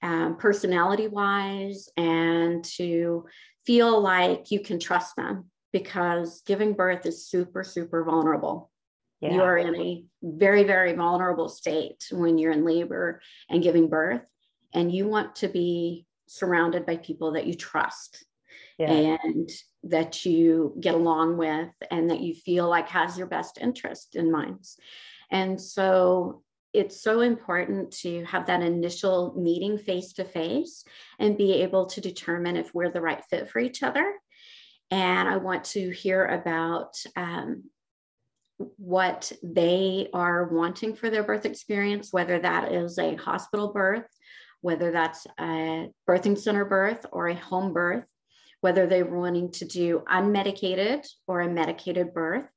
um, 0.01 0.37
personality 0.37 1.07
wise 1.07 1.89
and 1.97 2.63
to 2.63 3.25
feel 3.65 4.01
like 4.01 4.51
you 4.51 4.59
can 4.59 4.79
trust 4.79 5.15
them 5.15 5.45
because 5.71 6.41
giving 6.45 6.73
birth 6.73 7.05
is 7.05 7.27
super, 7.27 7.63
super 7.63 8.03
vulnerable. 8.03 8.71
Yeah. 9.19 9.35
You 9.35 9.41
are 9.41 9.57
in 9.57 9.75
a 9.75 10.03
very, 10.23 10.63
very 10.63 10.93
vulnerable 10.93 11.47
state 11.47 12.07
when 12.11 12.37
you're 12.37 12.51
in 12.51 12.65
labor 12.65 13.21
and 13.49 13.61
giving 13.61 13.87
birth, 13.87 14.25
and 14.73 14.91
you 14.91 15.07
want 15.07 15.35
to 15.37 15.47
be 15.47 16.07
surrounded 16.27 16.85
by 16.85 16.97
people 16.97 17.33
that 17.33 17.45
you 17.45 17.53
trust 17.53 18.25
yeah. 18.79 19.17
and 19.23 19.49
that 19.83 20.25
you 20.25 20.75
get 20.79 20.95
along 20.95 21.37
with 21.37 21.69
and 21.91 22.09
that 22.09 22.21
you 22.21 22.33
feel 22.33 22.67
like 22.67 22.89
has 22.89 23.17
your 23.17 23.27
best 23.27 23.59
interest 23.59 24.15
in 24.15 24.31
mind. 24.31 24.65
And 25.29 25.61
so 25.61 26.41
it's 26.73 27.01
so 27.01 27.21
important 27.21 27.91
to 27.91 28.23
have 28.25 28.47
that 28.47 28.61
initial 28.61 29.33
meeting 29.37 29.77
face 29.77 30.13
to 30.13 30.23
face 30.23 30.83
and 31.19 31.37
be 31.37 31.53
able 31.61 31.85
to 31.87 32.01
determine 32.01 32.55
if 32.55 32.73
we're 32.73 32.91
the 32.91 33.01
right 33.01 33.23
fit 33.29 33.49
for 33.49 33.59
each 33.59 33.83
other. 33.83 34.13
And 34.89 35.27
I 35.27 35.37
want 35.37 35.65
to 35.65 35.89
hear 35.89 36.25
about 36.25 36.95
um, 37.15 37.63
what 38.77 39.31
they 39.41 40.09
are 40.13 40.47
wanting 40.47 40.95
for 40.95 41.09
their 41.09 41.23
birth 41.23 41.45
experience, 41.45 42.11
whether 42.11 42.39
that 42.39 42.71
is 42.71 42.97
a 42.97 43.15
hospital 43.15 43.73
birth, 43.73 44.07
whether 44.61 44.91
that's 44.91 45.25
a 45.39 45.89
birthing 46.07 46.37
center 46.37 46.65
birth 46.65 47.05
or 47.11 47.27
a 47.27 47.35
home 47.35 47.73
birth, 47.73 48.05
whether 48.61 48.85
they're 48.85 49.05
wanting 49.05 49.51
to 49.51 49.65
do 49.65 50.03
unmedicated 50.09 51.05
or 51.27 51.41
a 51.41 51.49
medicated 51.49 52.13
birth 52.13 52.47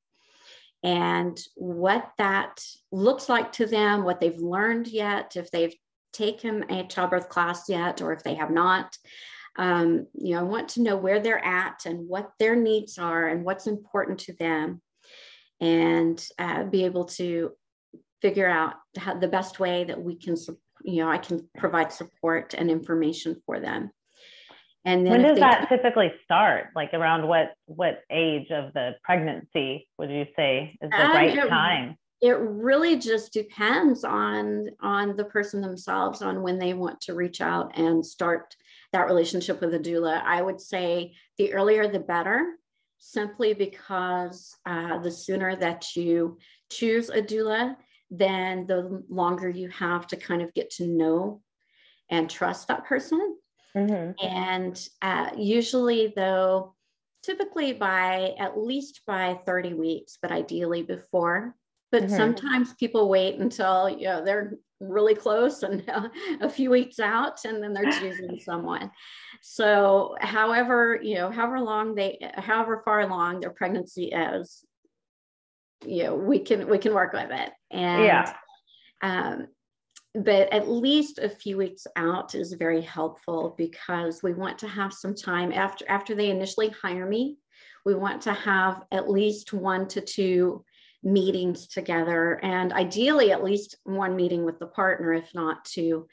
and 0.85 1.41
what 1.57 2.13
that 2.19 2.63
looks 2.93 3.29
like 3.29 3.51
to 3.53 3.67
them, 3.67 4.05
what 4.05 4.21
they've 4.21 4.39
learned 4.39 4.87
yet, 4.87 5.35
if 5.35 5.51
they've 5.51 5.75
taken 6.13 6.71
a 6.71 6.87
childbirth 6.87 7.29
class 7.29 7.69
yet, 7.69 8.01
or 8.03 8.13
if 8.13 8.23
they 8.23 8.35
have 8.35 8.51
not. 8.53 8.97
Um, 9.57 10.07
you 10.15 10.35
know, 10.35 10.41
I 10.41 10.43
want 10.43 10.69
to 10.71 10.83
know 10.83 10.97
where 10.97 11.21
they're 11.21 11.45
at 11.45 11.87
and 11.87 12.09
what 12.09 12.31
their 12.39 12.55
needs 12.55 12.99
are 12.99 13.27
and 13.29 13.45
what's 13.45 13.67
important 13.67 14.21
to 14.21 14.35
them. 14.35 14.83
and 15.61 16.27
uh, 16.39 16.65
be 16.65 16.85
able 16.85 17.07
to 17.07 17.53
figure 18.21 18.49
out 18.49 18.75
how, 18.99 19.19
the 19.19 19.29
best 19.29 19.61
way 19.61 19.85
that 19.85 20.01
we 20.01 20.17
can, 20.17 20.37
you 20.85 21.03
know, 21.03 21.11
I 21.11 21.19
can 21.19 21.49
provide 21.57 21.93
support 21.93 22.55
and 22.55 22.71
information 22.71 23.41
for 23.47 23.61
them. 23.61 23.91
And 24.85 25.09
when 25.09 25.23
does 25.23 25.39
that 25.39 25.69
typically 25.69 26.13
start? 26.25 26.69
Like 26.77 26.93
around 26.93 27.27
what 27.27 27.55
what 27.67 28.03
age 28.11 28.51
of 28.51 28.73
the 28.75 28.95
pregnancy 29.03 29.89
would 29.99 30.11
you 30.11 30.27
say 30.37 30.77
is 30.83 30.91
the 30.91 30.97
right 30.97 31.37
it, 31.37 31.49
time? 31.49 31.97
It 32.21 32.37
really 32.39 32.99
just 32.99 33.33
depends 33.33 34.05
on 34.05 34.69
on 34.83 35.17
the 35.17 35.25
person 35.25 35.63
themselves 35.63 36.21
on 36.21 36.43
when 36.43 36.59
they 36.59 36.75
want 36.75 37.01
to 37.03 37.15
reach 37.15 37.41
out 37.41 37.79
and 37.79 38.05
start 38.05 38.55
that 38.93 39.07
relationship 39.07 39.61
with 39.61 39.73
a 39.73 39.79
doula. 39.79 40.23
I 40.23 40.43
would 40.43 40.61
say 40.61 41.15
the 41.39 41.55
earlier 41.55 41.89
the 41.89 42.01
better, 42.01 42.45
simply 42.99 43.55
because 43.55 44.55
uh, 44.67 44.99
the 44.99 45.11
sooner 45.11 45.57
that 45.57 45.97
you 45.97 46.37
choose 46.71 47.09
a 47.09 47.23
doula, 47.23 47.75
then 48.11 48.67
the 48.67 49.03
longer 49.09 49.49
you 49.49 49.71
have 49.71 50.07
to 50.09 50.17
kind 50.17 50.43
of 50.43 50.53
get 50.53 50.71
to 50.73 50.87
know 50.87 51.41
and 52.11 52.29
trust 52.29 52.69
that 52.69 52.85
person 52.85 53.37
Mm-hmm. 53.77 54.27
And 54.27 54.89
uh, 55.03 55.31
usually, 55.37 56.13
though, 56.15 56.75
typically 57.23 57.73
by 57.73 58.35
at 58.39 58.59
least 58.59 59.01
by 59.07 59.39
30 59.47 59.75
weeks, 59.75 60.19
but 60.21 60.31
ideally 60.31 60.83
before. 60.83 61.55
But 61.91 62.05
mm-hmm. 62.05 62.17
sometimes 62.17 62.75
people 62.75 63.09
wait 63.09 63.39
until 63.39 63.89
you 63.89 64.05
know 64.05 64.25
they're 64.25 64.55
really 64.81 65.15
close 65.15 65.63
and 65.63 65.89
uh, 65.89 66.09
a 66.41 66.49
few 66.49 66.71
weeks 66.71 66.99
out, 66.99 67.45
and 67.45 67.63
then 67.63 67.73
they're 67.73 67.93
choosing 67.93 68.39
someone. 68.45 68.91
So, 69.43 70.17
however, 70.21 70.99
you 71.03 71.17
know, 71.17 71.31
however 71.31 71.61
long 71.61 71.95
they, 71.95 72.19
however 72.37 72.83
far 72.85 73.01
along 73.01 73.41
their 73.41 73.51
pregnancy 73.51 74.07
is, 74.07 74.65
you 75.85 76.05
know, 76.05 76.15
we 76.15 76.41
can 76.41 76.69
we 76.69 76.79
can 76.79 76.95
work 76.95 77.13
with 77.13 77.31
it. 77.31 77.51
And 77.71 78.05
yeah. 78.05 78.35
Um, 79.03 79.49
but 80.15 80.53
at 80.53 80.69
least 80.69 81.19
a 81.19 81.29
few 81.29 81.57
weeks 81.57 81.87
out 81.97 82.35
is 82.35 82.53
very 82.53 82.81
helpful 82.81 83.55
because 83.59 84.23
we 84.23 84.33
want 84.33 84.59
to 84.59 84.69
have 84.69 84.93
some 84.93 85.15
time 85.15 85.53
after 85.53 85.85
after 85.89 86.15
they 86.15 86.31
initially 86.31 86.69
hire 86.71 87.07
me 87.07 87.37
we 87.85 87.95
want 87.95 88.23
to 88.23 88.33
have 88.33 88.83
at 88.93 89.11
least 89.11 89.53
one 89.53 89.87
to 89.89 90.01
two 90.01 90.65
meetings 91.03 91.67
together 91.67 92.41
and 92.43 92.73
ideally 92.73 93.31
at 93.31 93.45
least 93.45 93.77
one 93.85 94.17
meeting 94.17 94.45
with 94.45 94.59
the 94.59 94.67
partner 94.67 95.13
if 95.13 95.35
not 95.35 95.65
two 95.65 96.07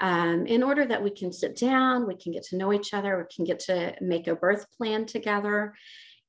um, 0.00 0.46
in 0.46 0.62
order 0.62 0.84
that 0.84 1.02
we 1.02 1.10
can 1.10 1.32
sit 1.32 1.56
down 1.56 2.08
we 2.08 2.16
can 2.16 2.32
get 2.32 2.42
to 2.42 2.56
know 2.56 2.72
each 2.72 2.92
other 2.92 3.18
we 3.18 3.34
can 3.34 3.44
get 3.44 3.60
to 3.60 3.94
make 4.00 4.26
a 4.26 4.34
birth 4.34 4.66
plan 4.76 5.06
together 5.06 5.74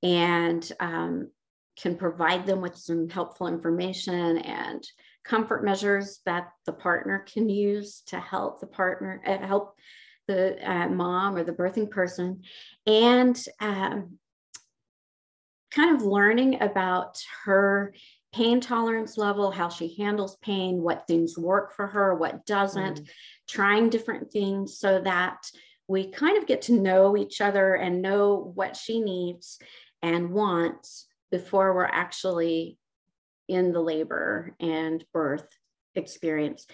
and 0.04 0.72
um, 0.80 1.30
can 1.82 1.96
provide 1.96 2.46
them 2.46 2.62
with 2.62 2.76
some 2.78 3.10
helpful 3.10 3.48
information 3.48 4.38
and 4.38 4.86
comfort 5.24 5.64
measures 5.64 6.20
that 6.26 6.50
the 6.66 6.74
partner 6.74 7.26
can 7.32 7.50
use 7.50 8.02
to 8.08 8.20
help 8.20 8.60
the 8.60 8.68
partner 8.68 9.22
uh, 9.26 9.38
help 9.46 9.76
the 10.28 10.58
uh, 10.70 10.88
mom 10.88 11.36
or 11.36 11.44
the 11.44 11.52
birthing 11.52 11.90
person 11.90 12.42
and 12.88 13.46
um, 13.60 14.18
kind 15.72 15.96
of 15.96 16.04
learning 16.04 16.62
about 16.62 17.22
her 17.46 17.94
pain 18.34 18.60
tolerance 18.60 19.18
level 19.18 19.52
how 19.52 19.70
she 19.70 19.96
handles 19.98 20.38
pain 20.38 20.82
what 20.82 21.08
things 21.08 21.38
work 21.38 21.74
for 21.76 21.88
her 21.88 22.16
what 22.16 22.46
doesn't 22.46 23.02
mm. 23.02 23.10
trying 23.48 23.90
different 23.90 24.32
things 24.32 24.78
so 24.78 25.00
that 25.02 25.46
we 25.88 26.10
kind 26.10 26.38
of 26.38 26.48
get 26.48 26.64
to 26.64 26.74
know 26.74 27.18
each 27.18 27.42
other 27.42 27.76
and 27.76 28.02
know 28.02 28.52
what 28.56 28.76
she 28.76 29.02
needs 29.02 29.60
and 30.02 30.32
wants 30.32 31.08
before 31.32 31.74
we're 31.74 31.86
actually 31.86 32.78
in 33.48 33.72
the 33.72 33.82
labor 33.82 34.56
and 34.60 35.04
birth 35.14 35.48
experience. 35.96 36.66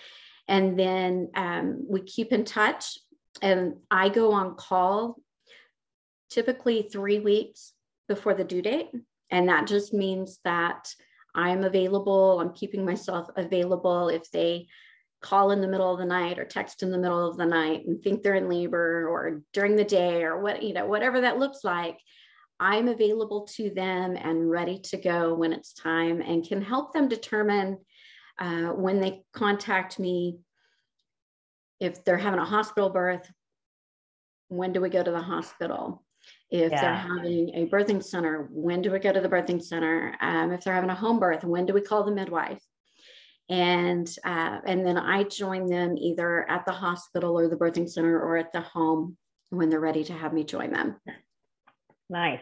And 0.47 0.77
then 0.77 1.29
um, 1.35 1.85
we 1.87 2.01
keep 2.01 2.31
in 2.31 2.43
touch, 2.43 2.97
and 3.41 3.75
I 3.91 4.09
go 4.09 4.31
on 4.31 4.55
call 4.55 5.17
typically 6.29 6.89
three 6.91 7.19
weeks 7.19 7.73
before 8.07 8.33
the 8.33 8.43
due 8.43 8.61
date. 8.61 8.89
And 9.29 9.49
that 9.49 9.67
just 9.67 9.93
means 9.93 10.39
that 10.43 10.91
I'm 11.35 11.63
available, 11.63 12.39
I'm 12.39 12.53
keeping 12.53 12.83
myself 12.83 13.27
available 13.35 14.09
if 14.09 14.29
they 14.31 14.67
call 15.21 15.51
in 15.51 15.61
the 15.61 15.67
middle 15.67 15.91
of 15.91 15.99
the 15.99 16.05
night 16.05 16.39
or 16.39 16.45
text 16.45 16.81
in 16.81 16.91
the 16.91 16.97
middle 16.97 17.29
of 17.29 17.37
the 17.37 17.45
night 17.45 17.85
and 17.85 18.01
think 18.01 18.23
they're 18.23 18.35
in 18.35 18.49
labor 18.49 19.07
or 19.07 19.41
during 19.53 19.75
the 19.75 19.83
day 19.83 20.23
or 20.23 20.41
what, 20.41 20.63
you 20.63 20.73
know, 20.73 20.85
whatever 20.85 21.21
that 21.21 21.37
looks 21.37 21.63
like. 21.63 21.99
I'm 22.59 22.87
available 22.87 23.47
to 23.55 23.69
them 23.69 24.17
and 24.17 24.49
ready 24.49 24.79
to 24.79 24.97
go 24.97 25.33
when 25.33 25.53
it's 25.53 25.73
time 25.73 26.21
and 26.21 26.47
can 26.47 26.61
help 26.61 26.93
them 26.93 27.07
determine 27.07 27.77
uh, 28.39 28.69
when 28.69 28.99
they 28.99 29.23
contact 29.33 29.99
me 29.99 30.39
if 31.79 32.03
they're 32.03 32.17
having 32.17 32.39
a 32.39 32.45
hospital 32.45 32.89
birth, 32.89 33.29
when 34.49 34.73
do 34.73 34.81
we 34.81 34.89
go 34.89 35.03
to 35.03 35.11
the 35.11 35.21
hospital? 35.21 36.03
If 36.51 36.71
yeah. 36.71 36.81
they're 36.81 37.15
having 37.17 37.49
a 37.55 37.67
birthing 37.67 38.03
center, 38.03 38.49
when 38.51 38.81
do 38.81 38.91
we 38.91 38.99
go 38.99 39.13
to 39.13 39.21
the 39.21 39.29
birthing 39.29 39.63
center? 39.63 40.15
Um, 40.19 40.51
if 40.51 40.63
they're 40.63 40.73
having 40.73 40.89
a 40.89 40.95
home 40.95 41.19
birth, 41.19 41.43
when 41.43 41.65
do 41.65 41.73
we 41.73 41.81
call 41.81 42.03
the 42.03 42.11
midwife? 42.11 42.61
And 43.49 44.07
uh, 44.25 44.59
and 44.65 44.85
then 44.85 44.97
I 44.97 45.23
join 45.23 45.67
them 45.67 45.97
either 45.97 46.49
at 46.49 46.65
the 46.65 46.71
hospital 46.71 47.39
or 47.39 47.47
the 47.47 47.55
birthing 47.55 47.89
center 47.89 48.19
or 48.19 48.37
at 48.37 48.51
the 48.51 48.61
home 48.61 49.17
when 49.49 49.69
they're 49.69 49.79
ready 49.79 50.03
to 50.03 50.13
have 50.13 50.33
me 50.33 50.43
join 50.43 50.71
them. 50.71 50.97
Nice. 52.09 52.41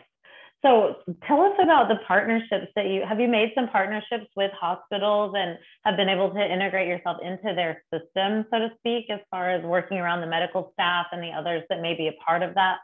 So 0.64 0.96
tell 1.28 1.42
us 1.42 1.54
about 1.62 1.88
the 1.88 1.98
partnerships 2.08 2.72
that 2.76 2.88
you 2.88 3.04
have 3.08 3.20
you 3.20 3.28
made 3.28 3.52
some 3.54 3.68
partnerships 3.68 4.26
with 4.36 4.52
hospitals 4.60 5.36
and 5.38 5.58
have 5.86 5.96
been 5.98 6.10
able 6.10 6.32
to 6.32 6.54
integrate 6.54 6.88
yourself 6.88 7.18
into 7.22 7.54
their 7.54 7.84
system, 7.94 8.46
so 8.52 8.60
to 8.60 8.72
speak, 8.80 9.10
as 9.10 9.20
far 9.30 9.52
as 9.52 9.64
working 9.64 10.00
around 10.00 10.22
the 10.22 10.28
medical 10.28 10.72
staff 10.74 11.08
and 11.12 11.22
the 11.22 11.30
others 11.30 11.64
that 11.70 11.82
may 11.82 11.96
be 11.96 12.08
a 12.08 12.14
part 12.26 12.42
of 12.42 12.56
that? 12.56 12.78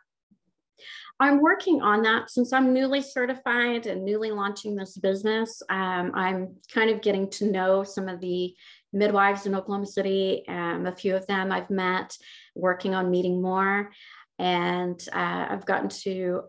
I'm 1.19 1.41
working 1.41 1.81
on 1.81 2.03
that 2.03 2.29
since 2.29 2.53
I'm 2.53 2.73
newly 2.73 3.01
certified 3.01 3.87
and 3.87 4.03
newly 4.03 4.31
launching 4.31 4.75
this 4.75 4.97
business. 4.97 5.61
Um, 5.69 6.11
I'm 6.13 6.55
kind 6.73 6.89
of 6.89 7.01
getting 7.01 7.29
to 7.31 7.51
know 7.51 7.83
some 7.83 8.07
of 8.07 8.19
the 8.19 8.53
midwives 8.91 9.45
in 9.45 9.55
Oklahoma 9.55 9.87
City. 9.87 10.43
Um, 10.47 10.85
a 10.85 10.95
few 10.95 11.15
of 11.15 11.25
them 11.27 11.51
I've 11.51 11.69
met, 11.69 12.15
working 12.55 12.93
on 12.93 13.11
meeting 13.11 13.41
more 13.41 13.91
and 14.43 15.01
uh, 15.13 15.47
I've 15.49 15.65
gotten 15.65 15.87
to 16.03 16.41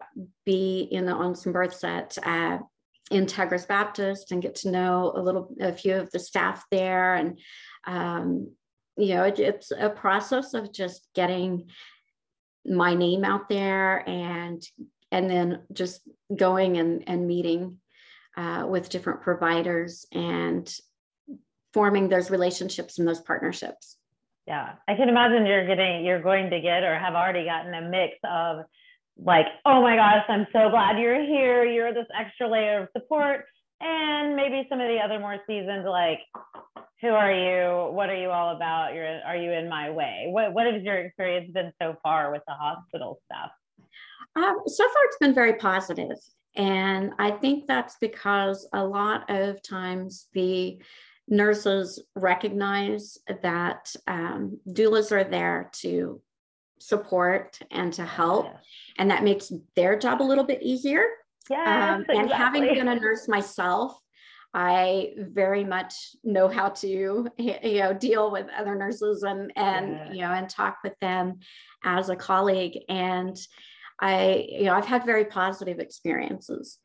be 0.44 0.88
in 0.90 1.06
the, 1.06 1.12
on 1.12 1.36
some 1.36 1.52
births 1.52 1.84
at 1.84 2.18
uh, 2.24 2.58
Integris 3.12 3.68
Baptist 3.68 4.32
and 4.32 4.42
get 4.42 4.56
to 4.56 4.70
know 4.72 5.12
a 5.14 5.22
little, 5.22 5.54
a 5.60 5.72
few 5.72 5.94
of 5.94 6.10
the 6.10 6.18
staff 6.18 6.64
there, 6.72 7.14
and 7.14 7.38
um, 7.86 8.50
you 8.96 9.14
know, 9.14 9.22
it, 9.22 9.38
it's 9.38 9.70
a 9.70 9.90
process 9.90 10.54
of 10.54 10.72
just 10.72 11.06
getting 11.14 11.70
my 12.66 12.94
name 12.94 13.24
out 13.24 13.48
there 13.48 14.08
and 14.08 14.60
and 15.12 15.30
then 15.30 15.60
just 15.72 16.00
going 16.34 16.78
and 16.78 17.04
and 17.06 17.28
meeting 17.28 17.78
uh, 18.36 18.66
with 18.68 18.88
different 18.88 19.22
providers 19.22 20.04
and 20.10 20.74
forming 21.72 22.08
those 22.08 22.28
relationships 22.28 22.98
and 22.98 23.06
those 23.06 23.20
partnerships 23.20 23.98
yeah. 24.46 24.74
I 24.86 24.94
can 24.94 25.08
imagine 25.08 25.46
you're 25.46 25.66
getting 25.66 26.04
you're 26.04 26.22
going 26.22 26.50
to 26.50 26.60
get 26.60 26.82
or 26.82 26.98
have 26.98 27.14
already 27.14 27.44
gotten 27.44 27.72
a 27.74 27.88
mix 27.88 28.16
of 28.24 28.64
like 29.16 29.46
oh 29.64 29.80
my 29.80 29.94
gosh 29.94 30.24
i'm 30.28 30.46
so 30.52 30.70
glad 30.70 30.98
you're 30.98 31.24
here. 31.24 31.64
You're 31.64 31.94
this 31.94 32.06
extra 32.18 32.48
layer 32.48 32.82
of 32.82 32.88
support. 32.96 33.44
And 33.80 34.36
maybe 34.36 34.66
some 34.68 34.80
of 34.80 34.88
the 34.88 34.98
other 34.98 35.18
more 35.18 35.38
seasoned 35.46 35.84
like 35.84 36.20
who 37.00 37.08
are 37.08 37.32
you? 37.32 37.92
What 37.92 38.08
are 38.08 38.16
you 38.16 38.30
all 38.30 38.56
about? 38.56 38.94
You're 38.94 39.20
are 39.22 39.36
you 39.36 39.52
in 39.52 39.68
my 39.68 39.90
way? 39.90 40.26
What 40.28 40.52
what 40.52 40.66
has 40.66 40.82
your 40.82 40.98
experience 40.98 41.50
been 41.52 41.72
so 41.80 41.96
far 42.02 42.30
with 42.32 42.42
the 42.46 42.54
hospital 42.54 43.20
staff? 43.26 43.50
Um, 44.36 44.62
so 44.66 44.84
far 44.84 45.04
it's 45.04 45.18
been 45.18 45.34
very 45.34 45.54
positive. 45.54 46.16
And 46.56 47.12
i 47.18 47.32
think 47.32 47.66
that's 47.66 47.96
because 48.00 48.68
a 48.72 48.84
lot 48.84 49.28
of 49.28 49.60
times 49.62 50.28
the 50.34 50.78
nurses 51.28 52.02
recognize 52.14 53.18
that 53.42 53.94
um, 54.06 54.60
doulas 54.68 55.12
are 55.12 55.24
there 55.24 55.70
to 55.72 56.20
support 56.78 57.58
and 57.70 57.92
to 57.94 58.04
help, 58.04 58.46
and 58.98 59.10
that 59.10 59.24
makes 59.24 59.52
their 59.76 59.98
job 59.98 60.20
a 60.20 60.24
little 60.24 60.44
bit 60.44 60.62
easier. 60.62 61.04
Yeah, 61.50 61.96
um, 61.96 62.04
and 62.08 62.30
having 62.30 62.64
been 62.64 62.88
a 62.88 62.94
nurse 62.94 63.28
myself, 63.28 63.98
I 64.54 65.14
very 65.16 65.64
much 65.64 66.14
know 66.22 66.48
how 66.48 66.68
to 66.68 66.88
you 67.38 67.78
know 67.78 67.92
deal 67.92 68.30
with 68.30 68.46
other 68.56 68.76
nurses 68.76 69.24
and 69.24 69.52
and 69.56 69.90
yeah. 69.90 70.12
you 70.12 70.20
know 70.20 70.32
and 70.32 70.48
talk 70.48 70.78
with 70.84 70.98
them 71.00 71.40
as 71.82 72.08
a 72.08 72.16
colleague 72.16 72.78
and 72.88 73.36
I 74.00 74.46
you 74.48 74.64
know 74.64 74.74
I've 74.74 74.86
had 74.86 75.04
very 75.04 75.24
positive 75.24 75.80
experiences 75.80 76.78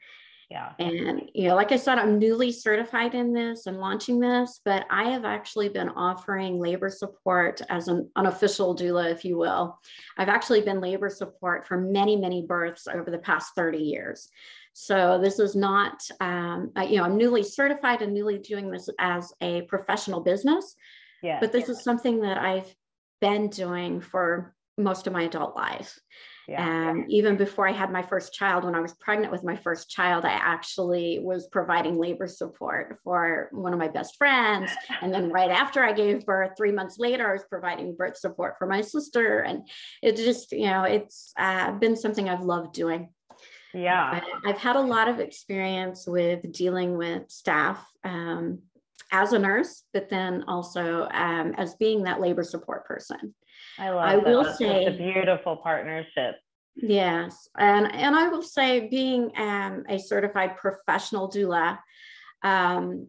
yeah. 0.50 0.72
And, 0.80 1.30
you 1.36 1.48
know, 1.48 1.56
like 1.56 1.72
I 1.72 1.76
said, 1.76 2.00
I'm 2.00 2.18
newly 2.18 2.52
certified 2.52 3.14
in 3.14 3.34
this 3.34 3.68
and 3.68 3.78
launching 3.78 4.20
this, 4.20 4.62
but 4.66 4.88
I 4.90 5.10
have 5.10 5.24
actually 5.24 5.70
been 5.70 5.90
offering 5.90 6.60
labor 6.60 6.90
support 6.90 7.62
as 7.70 7.88
an 7.88 8.10
unofficial 8.16 8.76
doula, 8.76 9.12
if 9.12 9.24
you 9.24 9.38
will. 9.38 9.80
I've 10.18 10.28
actually 10.28 10.62
been 10.62 10.82
labor 10.82 11.10
support 11.10 11.68
for 11.68 11.78
many, 11.78 12.16
many 12.16 12.48
births 12.48 12.88
over 12.88 13.12
the 13.12 13.20
past 13.20 13.54
30 13.56 13.78
years. 13.78 14.28
So 14.74 15.20
this 15.22 15.38
is 15.38 15.56
not, 15.56 16.02
um, 16.20 16.72
you 16.82 16.98
know, 16.98 17.04
I'm 17.04 17.18
newly 17.18 17.44
certified 17.44 18.02
and 18.02 18.14
newly 18.14 18.40
doing 18.40 18.72
this 18.72 18.90
as 19.00 19.32
a 19.42 19.62
professional 19.64 20.22
business. 20.22 20.76
Yeah. 21.22 21.40
But 21.40 21.52
this 21.52 21.70
is 21.70 21.84
something 21.84 22.22
that 22.22 22.40
I've 22.40 22.74
been 23.22 23.50
doing 23.50 24.02
for 24.02 24.56
most 24.80 25.06
of 25.06 25.14
my 25.14 25.24
adult 25.24 25.56
life. 25.56 26.00
Yeah. 26.50 26.90
Um, 26.90 27.06
even 27.10 27.38
before 27.38 27.68
I 27.68 27.72
had 27.72 27.92
my 27.92 28.02
first 28.02 28.34
child, 28.34 28.64
when 28.64 28.74
I 28.74 28.80
was 28.80 28.96
pregnant 28.96 29.32
with 29.32 29.44
my 29.44 29.56
first 29.56 29.88
child, 29.90 30.26
I 30.26 30.32
actually 30.32 31.20
was 31.20 31.48
providing 31.48 32.00
labor 32.00 32.26
support 32.26 32.98
for 33.04 33.50
one 33.52 33.72
of 33.72 33.78
my 33.78 33.88
best 33.88 34.16
friends. 34.18 34.72
And 35.02 35.14
then 35.14 35.32
right 35.32 35.52
after 35.52 35.84
I 35.84 35.94
gave 35.94 36.26
birth, 36.26 36.54
three 36.58 36.72
months 36.72 36.98
later, 36.98 37.30
I 37.30 37.34
was 37.34 37.44
providing 37.48 37.96
birth 37.96 38.18
support 38.18 38.56
for 38.58 38.66
my 38.66 38.82
sister. 38.82 39.42
And 39.42 39.70
it 40.02 40.16
just, 40.16 40.52
you 40.52 40.66
know, 40.66 40.84
it's 40.84 41.34
uh, 41.38 41.74
been 41.74 41.96
something 41.96 42.28
I've 42.28 42.42
loved 42.42 42.74
doing. 42.74 43.10
Yeah. 43.72 44.20
I've 44.44 44.58
had 44.58 44.76
a 44.76 44.82
lot 44.82 45.08
of 45.08 45.20
experience 45.20 46.08
with 46.08 46.52
dealing 46.52 46.98
with 46.98 47.30
staff 47.30 47.86
um, 48.04 48.64
as 49.12 49.34
a 49.34 49.40
nurse, 49.40 49.84
but 49.94 50.10
then 50.10 50.46
also 50.48 51.08
um, 51.12 51.54
as 51.58 51.76
being 51.76 52.04
that 52.04 52.20
labor 52.20 52.44
support 52.44 52.88
person. 52.88 53.36
I 53.80 53.89
love 53.89 54.06
I 54.06 54.15
that. 54.15 54.26
will 54.26 54.54
say 54.54 54.86
it's 54.86 54.96
a 54.96 54.98
beautiful 54.98 55.58
partnership. 55.58 56.36
Yes. 56.76 57.48
And 57.58 57.92
and 57.94 58.15
I 58.15 58.28
will 58.28 58.42
say 58.42 58.88
being 58.88 59.32
um, 59.38 59.86
a 59.89 59.98
certified 59.98 60.58
professional 60.58 61.30
doula 61.30 61.80
um, 62.44 63.08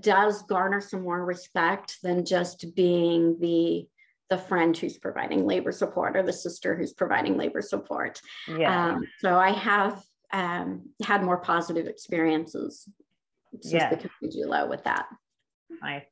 does 0.00 0.42
garner 0.42 0.80
some 0.80 1.02
more 1.02 1.24
respect 1.24 1.98
than 2.02 2.24
just 2.24 2.74
being 2.74 3.38
the 3.40 3.86
the 4.30 4.38
friend 4.38 4.76
who's 4.76 4.96
providing 4.96 5.44
labor 5.44 5.72
support 5.72 6.16
or 6.16 6.22
the 6.22 6.32
sister 6.32 6.76
who's 6.76 6.92
providing 6.92 7.36
labor 7.36 7.60
support. 7.60 8.20
Yeah. 8.46 8.92
Um, 8.92 9.04
so 9.18 9.36
I 9.36 9.50
have 9.50 10.00
um, 10.32 10.90
had 11.04 11.24
more 11.24 11.38
positive 11.38 11.88
experiences 11.88 12.88
since 13.60 13.72
yes. 13.72 13.90
becoming 13.90 14.30
doula 14.30 14.68
with 14.68 14.84
that. 14.84 15.06
Nice. 15.82 16.04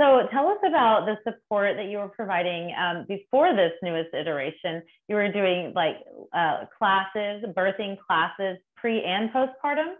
So 0.00 0.26
tell 0.32 0.48
us 0.48 0.56
about 0.66 1.04
the 1.04 1.18
support 1.24 1.76
that 1.76 1.86
you 1.86 1.98
were 1.98 2.08
providing 2.08 2.74
um, 2.74 3.04
before 3.06 3.54
this 3.54 3.72
newest 3.82 4.14
iteration. 4.14 4.82
You 5.08 5.16
were 5.16 5.30
doing 5.30 5.74
like 5.76 5.96
uh, 6.32 6.64
classes, 6.78 7.44
birthing 7.54 7.98
classes, 7.98 8.56
pre 8.76 9.04
and 9.04 9.30
postpartum. 9.30 9.96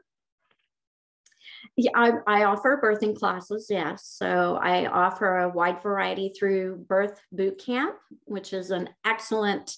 Yeah, 1.76 1.90
I, 1.94 2.12
I 2.26 2.44
offer 2.44 2.80
birthing 2.82 3.14
classes, 3.14 3.66
yes. 3.68 4.06
So 4.06 4.58
I 4.62 4.86
offer 4.86 5.40
a 5.40 5.48
wide 5.50 5.82
variety 5.82 6.32
through 6.38 6.76
Birth 6.88 7.20
Boot 7.30 7.62
Camp, 7.62 7.96
which 8.24 8.54
is 8.54 8.70
an 8.70 8.88
excellent 9.04 9.76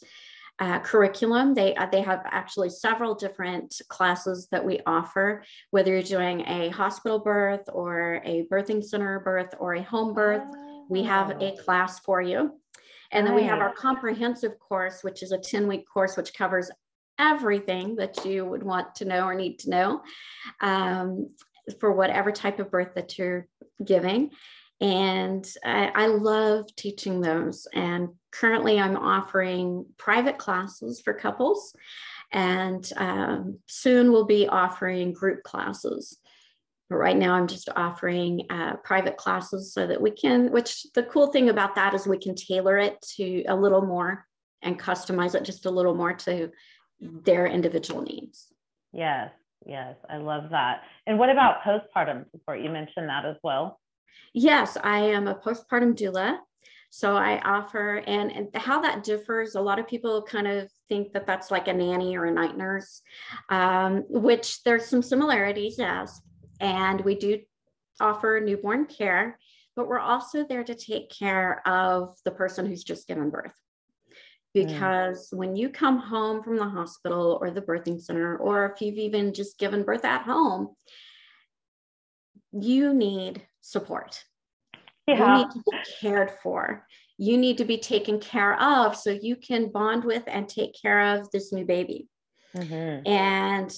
uh, 0.59 0.79
curriculum. 0.81 1.55
They, 1.55 1.75
uh, 1.75 1.87
they 1.91 2.03
have 2.03 2.23
actually 2.27 2.71
several 2.71 3.15
different 3.15 3.81
classes 3.89 4.49
that 4.51 4.65
we 4.65 4.81
offer, 4.87 5.43
whether 5.71 5.93
you're 5.93 6.03
doing 6.03 6.43
a 6.47 6.69
hospital 6.69 7.19
birth 7.19 7.69
or 7.73 8.23
a 8.25 8.47
birthing 8.51 8.85
center 8.85 9.21
birth 9.21 9.55
or 9.59 9.75
a 9.75 9.83
home 9.83 10.15
birth, 10.15 10.45
we 10.89 11.03
have 11.03 11.31
a 11.31 11.53
oh. 11.53 11.57
class 11.57 12.01
for 12.01 12.21
you. 12.21 12.53
And 13.11 13.27
then 13.27 13.35
we 13.35 13.43
have 13.43 13.59
our 13.59 13.75
comprehensive 13.75 14.59
course, 14.59 15.03
which 15.03 15.23
is 15.23 15.33
a 15.33 15.39
10 15.39 15.67
week 15.67 15.85
course, 15.93 16.17
which 16.17 16.33
covers 16.33 16.71
everything 17.19 17.97
that 17.97 18.25
you 18.25 18.45
would 18.45 18.63
want 18.63 18.95
to 18.97 19.05
know 19.05 19.25
or 19.27 19.35
need 19.35 19.59
to 19.61 19.71
know 19.71 20.03
um, 20.63 21.29
for 21.79 21.93
whatever 21.93 22.33
type 22.33 22.59
of 22.59 22.71
birth 22.71 22.95
that 22.95 23.19
you're 23.19 23.47
giving. 23.85 24.31
And 24.83 25.47
I, 25.65 25.93
I, 25.95 26.07
love 26.09 26.67
teaching 26.75 27.21
those. 27.21 27.69
And 27.73 28.09
currently, 28.33 28.81
I'm 28.81 28.97
offering 28.97 29.87
private 29.97 30.39
classes 30.39 31.01
for 31.01 31.15
couples, 31.15 31.73
and 32.33 32.91
um, 32.97 33.61
soon 33.69 34.11
we'll 34.11 34.25
be 34.25 34.49
offering 34.49 35.13
group 35.13 35.45
classes. 35.45 36.19
But 36.91 36.97
right 36.97 37.17
now, 37.17 37.35
I'm 37.35 37.47
just 37.47 37.69
offering 37.77 38.47
uh, 38.51 38.75
private 38.83 39.17
classes 39.17 39.73
so 39.73 39.87
that 39.87 40.03
we 40.03 40.11
can, 40.11 40.51
which 40.51 40.85
the 40.95 41.05
cool 41.05 41.29
thing 41.29 41.49
about 41.49 41.77
that 41.77 41.95
is 41.95 42.09
we 42.09 42.19
can 42.19 42.35
tailor 42.35 42.77
it 42.77 43.01
to 43.17 43.45
a 43.45 43.55
little 43.55 43.83
more 43.83 44.27
and 44.63 44.81
customize 44.81 45.37
it 45.37 45.45
just 45.45 45.65
a 45.65 45.71
little 45.71 45.95
more 45.95 46.13
to 46.13 46.51
their 47.01 47.47
individual 47.47 48.03
needs. 48.03 48.49
Yes, 48.93 49.31
yes, 49.65 49.95
I 50.11 50.17
love 50.17 50.51
that. 50.51 50.83
And 51.07 51.21
what 51.21 51.31
about 51.31 51.63
postpartum 51.63 52.29
support? 52.33 52.61
You 52.61 52.71
mentioned 52.71 53.09
that 53.09 53.25
as 53.25 53.37
well. 53.45 53.79
Yes, 54.35 54.77
I 54.83 54.99
am 54.99 55.29
a 55.29 55.35
postpartum 55.35 55.95
doula. 55.95 56.39
So 56.95 57.17
I 57.17 57.41
offer, 57.41 58.03
and, 58.07 58.31
and 58.31 58.49
how 58.55 58.83
that 58.83 59.03
differs, 59.03 59.55
a 59.55 59.61
lot 59.63 59.79
of 59.79 59.89
people 59.89 60.21
kind 60.23 60.47
of 60.47 60.71
think 60.91 61.15
that 61.15 61.27
that's 61.27 61.51
like 61.51 61.67
a 61.67 61.73
nanny 61.73 62.19
or 62.19 62.27
a 62.27 62.31
night 62.31 62.55
nurse, 62.55 63.01
um, 63.49 64.05
which 64.11 64.63
there's 64.65 64.85
some 64.85 65.01
similarities, 65.01 65.77
yes. 65.79 66.21
And 66.61 67.01
we 67.01 67.15
do 67.15 67.39
offer 67.99 68.43
newborn 68.45 68.85
care, 68.85 69.39
but 69.75 69.89
we're 69.89 70.01
also 70.01 70.45
there 70.47 70.65
to 70.65 70.75
take 70.75 71.11
care 71.11 71.67
of 71.67 72.15
the 72.27 72.31
person 72.31 72.67
who's 72.67 72.85
just 72.85 73.09
given 73.09 73.31
birth. 73.31 73.55
Mm. 74.55 74.67
Because 74.67 75.31
mm. 75.31 75.39
when 75.39 75.57
you 75.57 75.71
come 75.71 75.97
home 75.99 76.43
from 76.43 76.57
the 76.57 76.69
hospital 76.69 77.39
or 77.41 77.51
the 77.51 77.63
birthing 77.63 78.03
center, 78.03 78.37
or 78.37 78.67
if 78.67 78.83
you've 78.83 78.99
even 78.99 79.33
just 79.33 79.59
given 79.59 79.83
birth 79.83 80.05
at 80.05 80.25
home, 80.25 80.77
you 82.53 82.93
need 82.93 83.47
support. 83.63 84.23
Yeah. 85.07 85.39
You 85.39 85.45
need 85.45 85.51
to 85.53 85.59
be 85.59 85.79
cared 86.01 86.33
for. 86.43 86.87
You 87.17 87.39
need 87.39 87.59
to 87.59 87.65
be 87.65 87.79
taken 87.79 88.21
care 88.21 88.61
of 88.61 88.97
so 88.97 89.11
you 89.11 89.37
can 89.37 89.71
bond 89.73 90.05
with 90.05 90.25
and 90.27 90.49
take 90.49 90.75
care 90.81 91.15
of 91.17 91.31
this 91.31 91.53
new 91.53 91.65
baby. 91.65 92.09
Mm-hmm. 92.55 93.07
And 93.07 93.75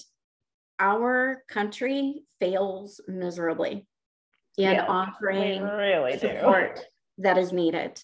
our 0.81 1.45
country 1.49 2.23
fails 2.41 3.01
miserably 3.07 3.87
in 4.57 4.73
yeah, 4.73 4.87
offering 4.87 5.63
really 5.63 6.19
support 6.19 6.77
do. 6.77 6.83
that 7.19 7.39
is 7.39 7.53
needed. 7.53 8.03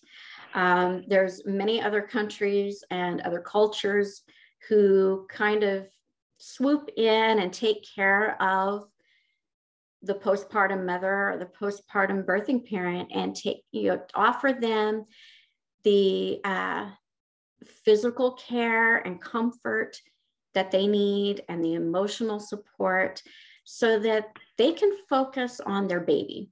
Um, 0.55 1.05
there's 1.09 1.43
many 1.47 1.81
other 1.81 2.03
countries 2.03 2.85
and 2.91 3.21
other 3.21 3.41
cultures 3.41 4.23
who 4.69 5.27
kind 5.31 5.63
of 5.63 5.87
swoop 6.39 6.91
in 6.97 7.39
and 7.39 7.53
take 7.53 7.87
care 7.95 8.41
of 8.43 8.85
the 10.03 10.15
postpartum 10.15 10.87
mother 10.87 11.31
or 11.31 11.37
the 11.37 11.47
postpartum 11.47 12.25
birthing 12.25 12.69
parent 12.69 13.11
and 13.15 13.37
take 13.37 13.63
you 13.71 13.89
know 13.89 14.01
offer 14.15 14.57
them 14.59 15.05
the 15.85 16.41
uh, 16.45 16.91
physical 17.85 18.33
care 18.33 18.99
and 18.99 19.21
comfort 19.21 19.97
that 20.55 20.71
they 20.71 20.87
need 20.87 21.43
and 21.49 21.63
the 21.63 21.75
emotional 21.75 22.41
support 22.41 23.23
so 23.65 23.99
that 23.99 24.29
they 24.59 24.73
can 24.73 24.91
focus 25.09 25.61
on 25.61 25.87
their 25.87 26.01
baby 26.01 26.51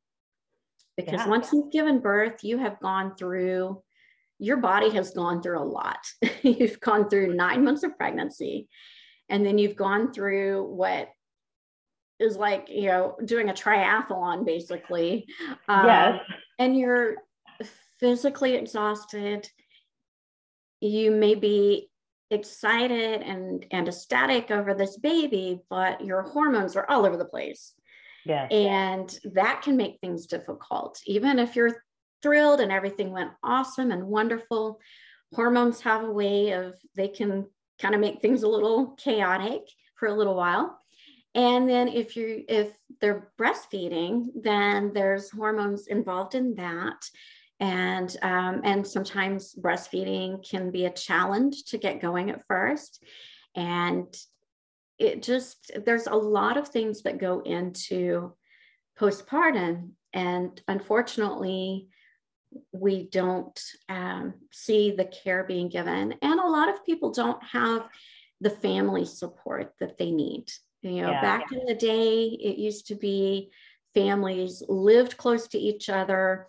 because 0.96 1.20
yeah. 1.20 1.28
once 1.28 1.52
you've 1.52 1.72
given 1.72 2.00
birth 2.00 2.44
you 2.44 2.58
have 2.58 2.78
gone 2.80 3.14
through 3.16 3.82
your 4.38 4.58
body 4.58 4.90
has 4.90 5.10
gone 5.10 5.42
through 5.42 5.58
a 5.58 5.64
lot 5.64 5.98
you've 6.42 6.80
gone 6.80 7.08
through 7.08 7.34
nine 7.34 7.64
months 7.64 7.82
of 7.82 7.96
pregnancy 7.96 8.68
and 9.28 9.44
then 9.44 9.58
you've 9.58 9.76
gone 9.76 10.12
through 10.12 10.64
what 10.64 11.08
is 12.18 12.36
like 12.36 12.68
you 12.68 12.86
know 12.86 13.16
doing 13.24 13.50
a 13.50 13.54
triathlon 13.54 14.44
basically. 14.44 15.26
Um, 15.68 15.86
yes 15.86 16.20
and 16.58 16.76
you're 16.76 17.16
physically 18.00 18.54
exhausted. 18.54 19.48
You 20.80 21.10
may 21.10 21.34
be 21.34 21.90
excited 22.30 23.22
and 23.22 23.64
and 23.70 23.88
ecstatic 23.88 24.50
over 24.50 24.74
this 24.74 24.98
baby 24.98 25.60
but 25.70 26.04
your 26.04 26.22
hormones 26.22 26.76
are 26.76 26.88
all 26.88 27.06
over 27.06 27.16
the 27.16 27.24
place. 27.24 27.74
Yeah 28.24 28.46
and 28.48 29.18
that 29.34 29.62
can 29.62 29.76
make 29.76 29.98
things 30.00 30.26
difficult. 30.26 31.00
Even 31.06 31.38
if 31.38 31.56
you're 31.56 31.82
thrilled 32.22 32.60
and 32.60 32.72
everything 32.72 33.12
went 33.12 33.30
awesome 33.42 33.92
and 33.92 34.04
wonderful 34.04 34.80
hormones 35.34 35.80
have 35.80 36.04
a 36.04 36.10
way 36.10 36.50
of 36.50 36.74
they 36.96 37.08
can 37.08 37.46
kind 37.80 37.94
of 37.94 38.00
make 38.00 38.20
things 38.20 38.42
a 38.42 38.48
little 38.48 38.88
chaotic 38.98 39.62
for 39.96 40.08
a 40.08 40.14
little 40.14 40.34
while 40.34 40.77
and 41.38 41.68
then 41.68 41.86
if 41.86 42.16
you 42.16 42.44
if 42.48 42.76
they're 43.00 43.30
breastfeeding, 43.38 44.26
then 44.42 44.90
there's 44.92 45.30
hormones 45.30 45.86
involved 45.86 46.34
in 46.34 46.56
that. 46.56 47.08
And 47.60 48.14
um, 48.22 48.62
and 48.64 48.84
sometimes 48.84 49.54
breastfeeding 49.54 50.48
can 50.48 50.72
be 50.72 50.86
a 50.86 50.90
challenge 50.90 51.66
to 51.66 51.78
get 51.78 52.02
going 52.02 52.30
at 52.30 52.44
first. 52.48 53.04
And 53.54 54.12
it 54.98 55.22
just 55.22 55.70
there's 55.86 56.08
a 56.08 56.14
lot 56.16 56.56
of 56.56 56.66
things 56.66 57.02
that 57.02 57.18
go 57.18 57.38
into 57.38 58.34
postpartum. 58.98 59.90
And 60.12 60.60
unfortunately, 60.66 61.86
we 62.72 63.04
don't 63.04 63.60
um, 63.88 64.34
see 64.50 64.90
the 64.90 65.04
care 65.04 65.44
being 65.44 65.68
given. 65.68 66.16
And 66.20 66.40
a 66.40 66.48
lot 66.48 66.68
of 66.68 66.84
people 66.84 67.12
don't 67.12 67.42
have 67.44 67.88
the 68.40 68.50
family 68.50 69.04
support 69.04 69.74
that 69.78 69.98
they 69.98 70.10
need. 70.10 70.50
You 70.82 71.02
know, 71.02 71.10
yeah, 71.10 71.20
back 71.20 71.46
yeah. 71.50 71.58
in 71.58 71.66
the 71.66 71.74
day, 71.74 72.24
it 72.24 72.58
used 72.58 72.86
to 72.88 72.94
be 72.94 73.50
families 73.94 74.62
lived 74.68 75.16
close 75.16 75.48
to 75.48 75.58
each 75.58 75.88
other 75.88 76.48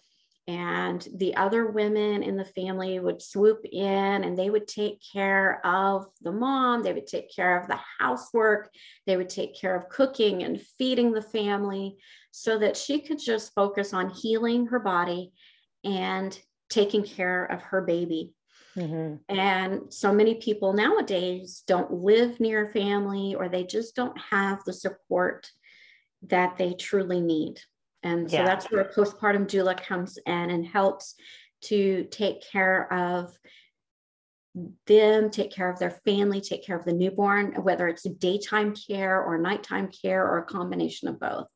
and 0.50 1.08
the 1.18 1.36
other 1.36 1.68
women 1.68 2.24
in 2.24 2.36
the 2.36 2.44
family 2.44 3.00
would 3.00 3.22
swoop 3.22 3.64
in 3.72 4.24
and 4.24 4.36
they 4.36 4.50
would 4.50 4.68
take 4.68 5.00
care 5.14 5.64
of 5.64 6.08
the 6.22 6.32
mom 6.32 6.82
they 6.82 6.92
would 6.92 7.06
take 7.06 7.34
care 7.34 7.60
of 7.60 7.68
the 7.68 7.78
housework 8.00 8.72
they 9.06 9.16
would 9.16 9.30
take 9.30 9.56
care 9.56 9.76
of 9.76 9.90
cooking 9.90 10.42
and 10.42 10.60
feeding 10.80 11.12
the 11.12 11.22
family 11.22 11.98
so 12.32 12.58
that 12.58 12.76
she 12.76 13.00
could 13.00 13.20
just 13.20 13.54
focus 13.54 13.94
on 13.94 14.10
healing 14.10 14.66
her 14.66 14.80
body 14.80 15.32
and 15.84 16.40
taking 16.68 17.04
care 17.04 17.46
of 17.46 17.62
her 17.62 17.82
baby 17.82 18.34
mm-hmm. 18.76 19.16
and 19.34 19.94
so 19.94 20.14
many 20.14 20.36
people 20.36 20.74
nowadays 20.74 21.64
don't 21.68 21.92
live 21.92 22.40
near 22.40 22.70
family 22.70 23.36
or 23.36 23.50
they 23.50 23.64
just 23.64 23.96
don't 23.96 24.18
have 24.20 24.64
the 24.66 24.74
support 24.74 25.50
that 26.24 26.58
they 26.58 26.74
truly 26.74 27.22
need 27.22 27.60
and 28.04 28.30
so 28.30 28.38
yeah. 28.38 28.46
that's 28.46 28.72
where 28.72 28.82
a 28.82 28.94
postpartum 28.94 29.48
doula 29.48 29.82
comes 29.82 30.18
in 30.26 30.50
and 30.50 30.66
helps 30.66 31.16
to 31.62 32.08
take 32.12 32.42
care 32.50 32.92
of 32.94 33.38
them, 34.88 35.30
take 35.30 35.52
care 35.52 35.70
of 35.70 35.80
their 35.80 35.92
family, 35.92 36.42
take 36.42 36.66
care 36.66 36.78
of 36.78 36.86
the 36.86 36.94
newborn, 36.94 37.54
whether 37.62 37.88
it's 37.88 38.04
daytime 38.04 38.74
care 38.76 39.22
or 39.22 39.38
nighttime 39.38 39.90
care 39.90 40.26
or 40.26 40.40
a 40.40 40.46
combination 40.46 41.08
of 41.08 41.20
both. 41.20 41.48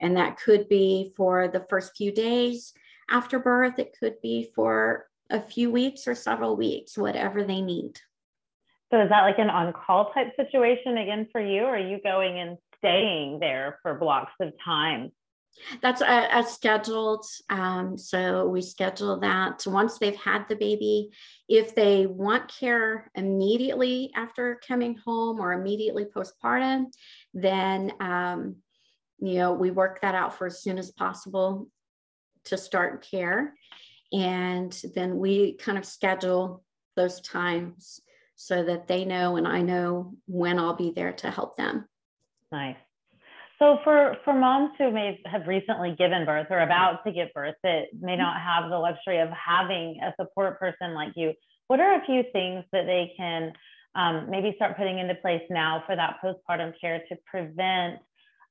And 0.00 0.16
that 0.16 0.38
could 0.38 0.68
be 0.68 1.12
for 1.16 1.48
the 1.48 1.66
first 1.68 1.96
few 1.96 2.12
days 2.12 2.72
after 3.10 3.38
birth, 3.38 3.78
it 3.78 3.96
could 3.98 4.20
be 4.22 4.50
for 4.54 5.07
a 5.30 5.40
few 5.40 5.70
weeks 5.70 6.06
or 6.06 6.14
several 6.14 6.56
weeks, 6.56 6.96
whatever 6.96 7.44
they 7.44 7.60
need. 7.60 7.98
So, 8.90 9.00
is 9.02 9.10
that 9.10 9.22
like 9.22 9.38
an 9.38 9.50
on 9.50 9.72
call 9.72 10.12
type 10.12 10.34
situation 10.36 10.96
again 10.98 11.28
for 11.30 11.40
you? 11.40 11.62
Or 11.62 11.76
are 11.76 11.78
you 11.78 12.00
going 12.02 12.38
and 12.38 12.56
staying 12.78 13.38
there 13.38 13.78
for 13.82 13.94
blocks 13.94 14.32
of 14.40 14.52
time? 14.64 15.12
That's 15.82 16.00
a, 16.00 16.28
a 16.32 16.42
scheduled. 16.44 17.24
Um, 17.50 17.98
so 17.98 18.46
we 18.46 18.62
schedule 18.62 19.18
that 19.20 19.64
once 19.66 19.98
they've 19.98 20.16
had 20.16 20.48
the 20.48 20.56
baby. 20.56 21.10
If 21.48 21.74
they 21.74 22.06
want 22.06 22.52
care 22.52 23.10
immediately 23.14 24.10
after 24.14 24.60
coming 24.66 24.96
home 25.04 25.40
or 25.40 25.52
immediately 25.52 26.04
postpartum, 26.04 26.86
then 27.34 27.92
um, 28.00 28.56
you 29.18 29.34
know 29.34 29.52
we 29.52 29.70
work 29.70 30.00
that 30.02 30.14
out 30.14 30.36
for 30.36 30.46
as 30.46 30.62
soon 30.62 30.78
as 30.78 30.90
possible 30.92 31.68
to 32.44 32.56
start 32.56 33.06
care, 33.08 33.54
and 34.12 34.72
then 34.94 35.18
we 35.18 35.54
kind 35.54 35.78
of 35.78 35.84
schedule 35.84 36.64
those 36.96 37.20
times 37.20 38.00
so 38.36 38.64
that 38.64 38.86
they 38.86 39.04
know 39.04 39.36
and 39.36 39.46
I 39.46 39.62
know 39.62 40.14
when 40.26 40.58
I'll 40.58 40.76
be 40.76 40.92
there 40.94 41.12
to 41.12 41.30
help 41.30 41.56
them. 41.56 41.86
Nice. 42.52 42.76
So 43.58 43.78
for 43.82 44.16
for 44.24 44.32
moms 44.32 44.70
who 44.78 44.92
may 44.92 45.20
have 45.26 45.48
recently 45.48 45.94
given 45.98 46.24
birth 46.24 46.46
or 46.50 46.60
about 46.60 47.04
to 47.04 47.12
give 47.12 47.28
birth 47.34 47.56
that 47.64 47.86
may 48.00 48.12
mm-hmm. 48.12 48.22
not 48.22 48.40
have 48.40 48.70
the 48.70 48.78
luxury 48.78 49.18
of 49.18 49.28
having 49.30 49.98
a 50.02 50.14
support 50.20 50.60
person 50.60 50.94
like 50.94 51.12
you, 51.16 51.32
what 51.66 51.80
are 51.80 52.00
a 52.00 52.06
few 52.06 52.22
things 52.32 52.64
that 52.72 52.86
they 52.86 53.12
can 53.16 53.52
um, 53.96 54.30
maybe 54.30 54.52
start 54.54 54.76
putting 54.76 55.00
into 55.00 55.16
place 55.16 55.42
now 55.50 55.82
for 55.86 55.96
that 55.96 56.18
postpartum 56.22 56.72
care 56.80 57.02
to 57.08 57.16
prevent 57.26 57.98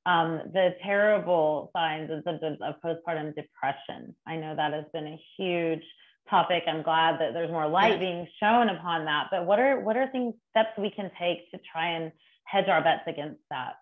um, 0.08 0.40
the 0.54 0.74
terrible 0.82 1.70
signs 1.76 2.10
and 2.10 2.22
symptoms 2.24 2.58
of 2.62 2.76
postpartum 2.82 3.34
depression? 3.34 4.16
I 4.26 4.36
know 4.36 4.56
that 4.56 4.72
has 4.72 4.86
been 4.92 5.06
a 5.06 5.20
huge 5.36 5.84
topic. 6.30 6.62
I'm 6.66 6.82
glad 6.82 7.20
that 7.20 7.34
there's 7.34 7.50
more 7.50 7.68
light 7.68 8.00
being 8.00 8.26
shown 8.40 8.70
upon 8.70 9.04
that. 9.04 9.26
But 9.30 9.44
what 9.44 9.58
are 9.58 9.80
what 9.80 9.96
are 9.96 10.08
things 10.10 10.34
steps 10.50 10.70
we 10.78 10.90
can 10.90 11.10
take 11.20 11.50
to 11.50 11.58
try 11.70 11.90
and 11.90 12.12
hedge 12.44 12.68
our 12.68 12.82
bets 12.82 13.02
against 13.06 13.42
that? 13.50 13.74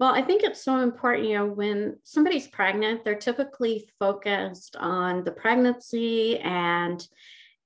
Well, 0.00 0.14
I 0.14 0.22
think 0.22 0.42
it's 0.42 0.62
so 0.62 0.78
important, 0.78 1.28
you 1.28 1.34
know, 1.34 1.46
when 1.46 1.96
somebody's 2.04 2.46
pregnant, 2.46 3.04
they're 3.04 3.16
typically 3.16 3.90
focused 3.98 4.76
on 4.76 5.24
the 5.24 5.32
pregnancy 5.32 6.38
and 6.38 7.06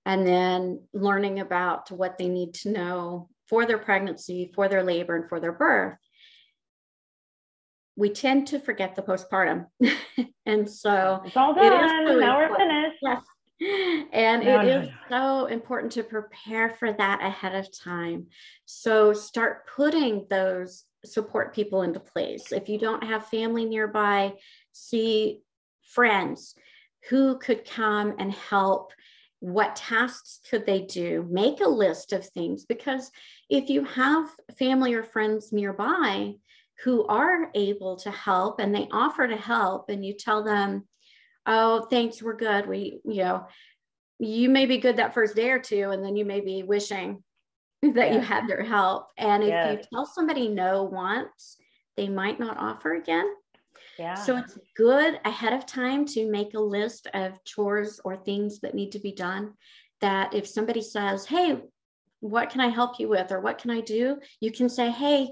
and 0.05 0.27
then 0.27 0.83
learning 0.93 1.39
about 1.39 1.89
what 1.93 2.19
they 2.19 2.27
need 2.27 2.55
to 2.55 2.73
know 2.73 3.29
for 3.49 3.65
their 3.67 3.79
pregnancy, 3.79 4.51
for 4.57 4.69
their 4.69 4.83
labor, 4.83 5.15
and 5.15 5.29
for 5.29 5.39
their 5.39 5.53
birth. 5.53 5.99
We 7.97 8.11
tend 8.11 8.49
to 8.49 8.59
forget 8.59 8.97
the 8.97 9.03
postpartum. 9.03 9.67
and 10.47 10.69
so 10.69 11.23
it's 11.25 11.37
all 11.37 11.55
done. 11.55 12.05
Really 12.05 12.21
now 12.21 12.39
we're 12.39 12.57
finished. 12.57 12.99
Yes. 13.03 13.23
And 14.13 14.45
no, 14.45 14.61
it 14.61 14.65
no, 14.65 14.81
is 14.81 14.89
no. 14.89 14.93
so 15.09 15.47
important 15.47 15.93
to 15.93 16.03
prepare 16.03 16.71
for 16.71 16.93
that 16.93 17.21
ahead 17.23 17.55
of 17.55 17.69
time. 17.77 18.27
So 18.65 19.13
start 19.13 19.69
putting 19.69 20.27
those 20.29 20.85
support 21.05 21.55
people 21.55 21.83
into 21.83 22.01
place. 22.01 22.51
If 22.53 22.69
you 22.69 22.79
don't 22.79 23.05
have 23.05 23.27
family 23.27 23.65
nearby, 23.65 24.33
see 24.73 25.43
friends 25.83 26.55
who 27.09 27.39
could 27.39 27.69
come 27.69 28.15
and 28.19 28.33
help. 28.33 28.93
What 29.41 29.77
tasks 29.77 30.41
could 30.49 30.67
they 30.67 30.83
do? 30.83 31.27
Make 31.29 31.61
a 31.61 31.69
list 31.69 32.13
of 32.13 32.27
things 32.29 32.65
because 32.65 33.11
if 33.51 33.69
you 33.71 33.85
have 33.85 34.31
family 34.57 34.95
or 34.95 35.03
friends 35.03 35.53
nearby 35.53 36.35
who 36.83 37.07
are 37.07 37.51
able 37.55 37.97
to 37.97 38.11
help 38.11 38.59
and 38.59 38.75
they 38.75 38.89
offer 38.91 39.27
to 39.27 39.37
help, 39.37 39.89
and 39.89 40.05
you 40.05 40.15
tell 40.15 40.43
them, 40.43 40.87
Oh, 41.45 41.83
thanks, 41.91 42.23
we're 42.23 42.37
good. 42.37 42.69
We, 42.69 43.01
you 43.05 43.25
know, 43.25 43.47
you 44.21 44.49
may 44.49 44.67
be 44.67 44.79
good 44.79 44.97
that 44.97 45.15
first 45.15 45.35
day 45.35 45.51
or 45.51 45.59
two, 45.59 45.91
and 45.91 46.05
then 46.05 46.15
you 46.15 46.25
may 46.25 46.41
be 46.41 46.63
wishing 46.63 47.23
that 47.83 47.95
yeah. 47.95 48.15
you 48.15 48.21
had 48.21 48.47
their 48.47 48.63
help. 48.63 49.09
And 49.19 49.43
if 49.43 49.49
yes. 49.49 49.73
you 49.73 49.89
tell 49.93 50.07
somebody 50.07 50.49
no 50.49 50.85
once, 50.85 51.57
they 51.97 52.09
might 52.09 52.39
not 52.39 52.59
offer 52.59 52.95
again. 52.95 53.27
Yeah. 53.99 54.15
So 54.15 54.37
it's 54.37 54.59
good 54.77 55.21
ahead 55.25 55.53
of 55.53 55.67
time 55.67 56.07
to 56.07 56.31
make 56.31 56.55
a 56.55 56.61
list 56.61 57.09
of 57.13 57.43
chores 57.45 58.01
or 58.05 58.17
things 58.17 58.61
that 58.61 58.75
need 58.75 58.93
to 58.93 58.99
be 58.99 59.13
done. 59.13 59.55
That 60.01 60.35
if 60.35 60.47
somebody 60.47 60.81
says, 60.81 61.27
Hey, 61.27 61.59
what 62.21 62.51
can 62.51 62.61
I 62.61 62.69
help 62.69 62.99
you 62.99 63.09
with? 63.09 63.33
Or 63.33 63.41
what 63.41 63.59
can 63.59 63.71
I 63.71 63.81
do? 63.81 64.19
You 64.41 64.53
can 64.53 64.69
say, 64.69 64.91
Hey, 64.91 65.31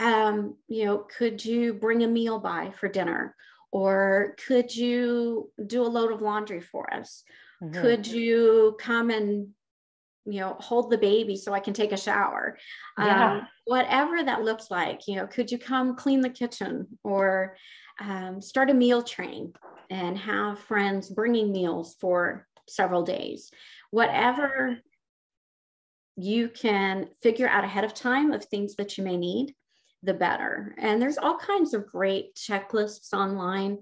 um, 0.00 0.56
you 0.66 0.86
know, 0.86 0.98
could 0.98 1.44
you 1.44 1.74
bring 1.74 2.02
a 2.02 2.08
meal 2.08 2.40
by 2.40 2.70
for 2.70 2.88
dinner? 2.88 3.36
Or 3.70 4.34
could 4.46 4.74
you 4.74 5.52
do 5.64 5.82
a 5.82 5.86
load 5.86 6.10
of 6.10 6.22
laundry 6.22 6.60
for 6.60 6.92
us? 6.92 7.22
Mm-hmm. 7.62 7.80
Could 7.80 8.06
you 8.06 8.76
come 8.80 9.10
and 9.10 9.48
you 10.26 10.40
know 10.40 10.54
hold 10.60 10.90
the 10.90 10.98
baby 10.98 11.34
so 11.34 11.54
i 11.54 11.58
can 11.58 11.72
take 11.72 11.92
a 11.92 11.96
shower 11.96 12.58
yeah. 12.98 13.32
um, 13.32 13.48
whatever 13.64 14.22
that 14.22 14.42
looks 14.42 14.70
like 14.70 15.08
you 15.08 15.16
know 15.16 15.26
could 15.26 15.50
you 15.50 15.56
come 15.56 15.96
clean 15.96 16.20
the 16.20 16.28
kitchen 16.28 16.86
or 17.02 17.56
um, 18.00 18.38
start 18.38 18.68
a 18.68 18.74
meal 18.74 19.02
train 19.02 19.50
and 19.88 20.18
have 20.18 20.58
friends 20.58 21.08
bringing 21.08 21.50
meals 21.50 21.96
for 21.98 22.46
several 22.68 23.02
days 23.02 23.50
whatever 23.90 24.78
you 26.16 26.50
can 26.50 27.08
figure 27.22 27.48
out 27.48 27.64
ahead 27.64 27.84
of 27.84 27.94
time 27.94 28.30
of 28.30 28.44
things 28.44 28.76
that 28.76 28.98
you 28.98 29.04
may 29.04 29.16
need 29.16 29.54
the 30.02 30.14
better 30.14 30.74
and 30.78 31.00
there's 31.00 31.18
all 31.18 31.36
kinds 31.36 31.74
of 31.74 31.86
great 31.86 32.34
checklists 32.34 33.12
online 33.12 33.78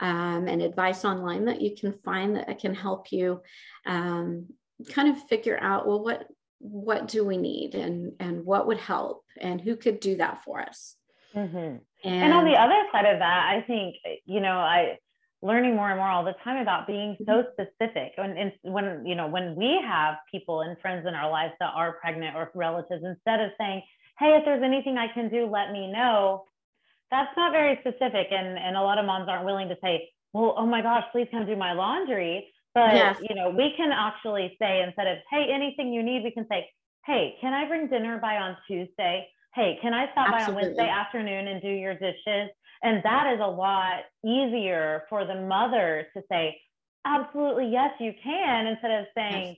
um, 0.00 0.46
and 0.46 0.60
advice 0.60 1.04
online 1.04 1.46
that 1.46 1.62
you 1.62 1.74
can 1.74 1.92
find 2.04 2.36
that 2.36 2.58
can 2.58 2.74
help 2.74 3.10
you 3.10 3.40
um, 3.86 4.46
kind 4.90 5.08
of 5.08 5.28
figure 5.28 5.58
out 5.60 5.86
well 5.86 6.02
what 6.02 6.26
what 6.58 7.08
do 7.08 7.24
we 7.24 7.36
need 7.36 7.74
and 7.74 8.12
and 8.20 8.44
what 8.44 8.66
would 8.66 8.78
help 8.78 9.24
and 9.40 9.60
who 9.60 9.76
could 9.76 9.98
do 9.98 10.16
that 10.16 10.42
for 10.44 10.60
us 10.60 10.94
mm-hmm. 11.34 11.56
and, 11.56 11.80
and 12.04 12.32
on 12.32 12.44
the 12.44 12.52
other 12.52 12.80
side 12.92 13.06
of 13.06 13.18
that 13.18 13.48
i 13.50 13.64
think 13.66 13.96
you 14.26 14.40
know 14.40 14.58
i 14.58 14.98
learning 15.42 15.74
more 15.74 15.90
and 15.90 15.98
more 15.98 16.08
all 16.08 16.24
the 16.24 16.36
time 16.44 16.58
about 16.58 16.86
being 16.86 17.16
so 17.26 17.42
mm-hmm. 17.42 17.62
specific 17.62 18.12
and, 18.16 18.52
when 18.62 19.04
you 19.04 19.14
know 19.14 19.26
when 19.26 19.56
we 19.56 19.80
have 19.84 20.16
people 20.30 20.60
and 20.60 20.78
friends 20.80 21.06
in 21.06 21.14
our 21.14 21.30
lives 21.30 21.52
that 21.58 21.72
are 21.74 21.94
pregnant 21.94 22.36
or 22.36 22.50
relatives 22.54 23.02
instead 23.04 23.40
of 23.40 23.50
saying 23.58 23.82
hey 24.18 24.36
if 24.36 24.44
there's 24.44 24.62
anything 24.62 24.96
i 24.98 25.08
can 25.12 25.28
do 25.28 25.46
let 25.46 25.72
me 25.72 25.90
know 25.90 26.44
that's 27.10 27.36
not 27.36 27.52
very 27.52 27.78
specific 27.80 28.28
and 28.30 28.58
and 28.58 28.76
a 28.76 28.80
lot 28.80 28.98
of 28.98 29.04
moms 29.04 29.28
aren't 29.28 29.44
willing 29.44 29.68
to 29.68 29.76
say 29.82 30.08
well 30.32 30.54
oh 30.56 30.66
my 30.66 30.82
gosh 30.82 31.04
please 31.12 31.28
come 31.30 31.46
do 31.46 31.56
my 31.56 31.72
laundry 31.72 32.52
but 32.74 32.94
yes. 32.94 33.16
you 33.28 33.34
know, 33.34 33.50
we 33.50 33.74
can 33.76 33.92
actually 33.92 34.56
say 34.58 34.82
instead 34.82 35.06
of 35.06 35.18
hey, 35.30 35.46
anything 35.52 35.92
you 35.92 36.02
need, 36.02 36.24
we 36.24 36.30
can 36.30 36.46
say, 36.50 36.68
hey, 37.06 37.36
can 37.40 37.52
I 37.52 37.66
bring 37.66 37.88
dinner 37.88 38.18
by 38.18 38.36
on 38.36 38.56
Tuesday? 38.66 39.28
Hey, 39.54 39.78
can 39.82 39.92
I 39.92 40.10
stop 40.12 40.28
Absolutely. 40.28 40.38
by 40.38 40.48
on 40.48 40.54
Wednesday 40.54 40.88
afternoon 40.88 41.48
and 41.48 41.60
do 41.60 41.68
your 41.68 41.94
dishes? 41.94 42.50
And 42.82 43.02
that 43.04 43.32
is 43.34 43.40
a 43.40 43.46
lot 43.46 44.00
easier 44.24 45.04
for 45.08 45.26
the 45.26 45.34
mother 45.34 46.06
to 46.16 46.22
say, 46.30 46.58
absolutely, 47.04 47.68
yes, 47.70 47.90
you 48.00 48.12
can, 48.22 48.66
instead 48.66 48.90
of 48.90 49.06
saying, 49.14 49.46
yes. 49.48 49.56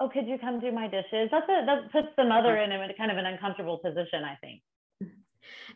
Oh, 0.00 0.08
could 0.08 0.26
you 0.26 0.38
come 0.38 0.58
do 0.58 0.72
my 0.72 0.88
dishes? 0.88 1.28
That's 1.30 1.48
a, 1.48 1.64
that 1.66 1.92
puts 1.92 2.08
the 2.16 2.24
mother 2.24 2.56
in 2.56 2.72
a 2.72 2.94
kind 2.94 3.10
of 3.10 3.18
an 3.18 3.26
uncomfortable 3.26 3.78
position, 3.78 4.24
I 4.24 4.36
think. 4.40 4.62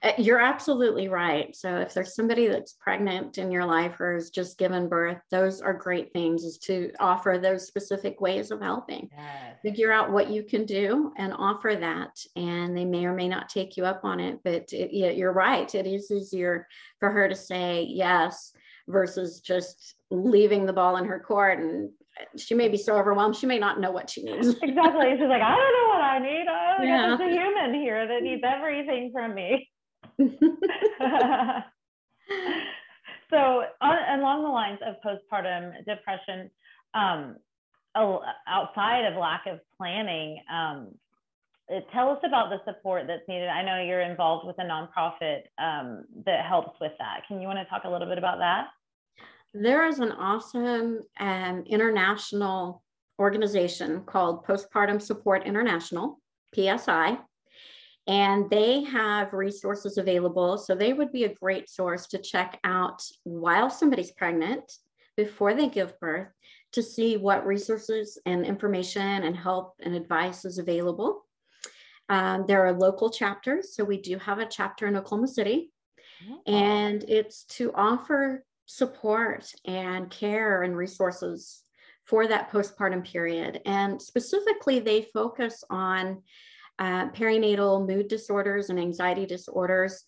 Uh, 0.02 0.12
you're 0.18 0.40
absolutely 0.40 1.08
right. 1.08 1.54
So 1.54 1.76
if 1.76 1.94
there's 1.94 2.14
somebody 2.14 2.48
that's 2.48 2.74
pregnant 2.80 3.38
in 3.38 3.50
your 3.50 3.64
life 3.64 4.00
or 4.00 4.14
has 4.14 4.30
just 4.30 4.58
given 4.58 4.88
birth, 4.88 5.18
those 5.30 5.60
are 5.60 5.72
great 5.72 6.12
things 6.12 6.44
is 6.44 6.58
to 6.58 6.90
offer 7.00 7.38
those 7.38 7.66
specific 7.66 8.20
ways 8.20 8.50
of 8.50 8.60
helping. 8.60 9.08
Yes. 9.16 9.56
Figure 9.62 9.92
out 9.92 10.12
what 10.12 10.30
you 10.30 10.42
can 10.42 10.64
do 10.64 11.12
and 11.16 11.32
offer 11.32 11.76
that. 11.78 12.10
And 12.36 12.76
they 12.76 12.84
may 12.84 13.06
or 13.06 13.14
may 13.14 13.28
not 13.28 13.48
take 13.48 13.76
you 13.76 13.84
up 13.84 14.04
on 14.04 14.20
it, 14.20 14.40
but 14.44 14.72
it, 14.72 14.92
yeah, 14.92 15.10
you're 15.10 15.32
right. 15.32 15.72
It 15.74 15.86
is 15.86 16.10
easier 16.10 16.66
for 17.00 17.10
her 17.10 17.28
to 17.28 17.36
say 17.36 17.86
yes 17.88 18.52
versus 18.88 19.40
just 19.40 19.94
leaving 20.10 20.66
the 20.66 20.72
ball 20.72 20.96
in 20.96 21.06
her 21.06 21.20
court 21.20 21.58
and 21.58 21.90
she 22.36 22.54
may 22.54 22.68
be 22.68 22.76
so 22.76 22.96
overwhelmed 22.96 23.34
she 23.36 23.46
may 23.46 23.58
not 23.58 23.80
know 23.80 23.90
what 23.90 24.10
she 24.10 24.22
needs. 24.22 24.48
Exactly. 24.62 25.12
She's 25.12 25.28
like 25.28 25.42
i 25.42 25.56
don't 25.56 25.74
know 25.74 25.88
what 25.88 26.02
i 26.02 26.18
need. 26.18 26.46
Oh 26.48 26.82
yeah. 26.82 27.16
there's 27.16 27.20
a 27.20 27.30
human 27.32 27.74
here 27.74 28.06
that 28.06 28.22
needs 28.22 28.42
everything 28.44 29.10
from 29.12 29.34
me. 29.34 29.68
So 33.34 33.64
on, 33.80 34.20
along 34.20 34.44
the 34.44 34.48
lines 34.48 34.78
of 34.86 34.94
postpartum 35.04 35.84
depression 35.84 36.50
um, 36.94 37.36
outside 37.96 39.04
of 39.06 39.18
lack 39.18 39.46
of 39.46 39.58
planning 39.76 40.38
um, 40.52 40.92
tell 41.92 42.10
us 42.10 42.18
about 42.24 42.50
the 42.50 42.58
support 42.64 43.04
that's 43.08 43.26
needed. 43.26 43.48
I 43.48 43.64
know 43.64 43.82
you're 43.82 44.02
involved 44.02 44.46
with 44.46 44.56
a 44.58 44.62
nonprofit 44.62 45.42
um, 45.58 46.04
that 46.26 46.46
helps 46.46 46.78
with 46.80 46.92
that. 46.98 47.22
Can 47.26 47.40
you 47.40 47.48
want 47.48 47.58
to 47.58 47.64
talk 47.64 47.82
a 47.84 47.90
little 47.90 48.06
bit 48.06 48.18
about 48.18 48.38
that 48.38 48.68
there 49.54 49.86
is 49.86 50.00
an 50.00 50.10
awesome 50.10 51.00
um, 51.20 51.62
international 51.66 52.82
organization 53.20 54.02
called 54.04 54.44
Postpartum 54.44 55.00
Support 55.00 55.46
International, 55.46 56.20
PSI, 56.54 57.18
and 58.08 58.50
they 58.50 58.82
have 58.82 59.32
resources 59.32 59.96
available. 59.96 60.58
So 60.58 60.74
they 60.74 60.92
would 60.92 61.12
be 61.12 61.24
a 61.24 61.34
great 61.34 61.70
source 61.70 62.08
to 62.08 62.18
check 62.18 62.58
out 62.64 63.00
while 63.22 63.70
somebody's 63.70 64.10
pregnant 64.10 64.72
before 65.16 65.54
they 65.54 65.68
give 65.68 65.98
birth 66.00 66.28
to 66.72 66.82
see 66.82 67.16
what 67.16 67.46
resources 67.46 68.18
and 68.26 68.44
information 68.44 69.22
and 69.22 69.36
help 69.36 69.74
and 69.80 69.94
advice 69.94 70.44
is 70.44 70.58
available. 70.58 71.24
Um, 72.08 72.44
there 72.48 72.66
are 72.66 72.72
local 72.72 73.08
chapters. 73.08 73.76
So 73.76 73.84
we 73.84 74.00
do 74.00 74.18
have 74.18 74.40
a 74.40 74.46
chapter 74.46 74.88
in 74.88 74.96
Oklahoma 74.96 75.28
City, 75.28 75.70
and 76.46 77.04
it's 77.04 77.44
to 77.44 77.72
offer 77.74 78.44
support 78.66 79.46
and 79.64 80.10
care 80.10 80.62
and 80.62 80.76
resources 80.76 81.62
for 82.04 82.26
that 82.26 82.50
postpartum 82.50 83.04
period. 83.04 83.60
And 83.64 84.00
specifically, 84.00 84.78
they 84.78 85.02
focus 85.02 85.64
on 85.70 86.22
uh, 86.78 87.08
perinatal 87.10 87.86
mood 87.86 88.08
disorders 88.08 88.70
and 88.70 88.78
anxiety 88.78 89.26
disorders, 89.26 90.04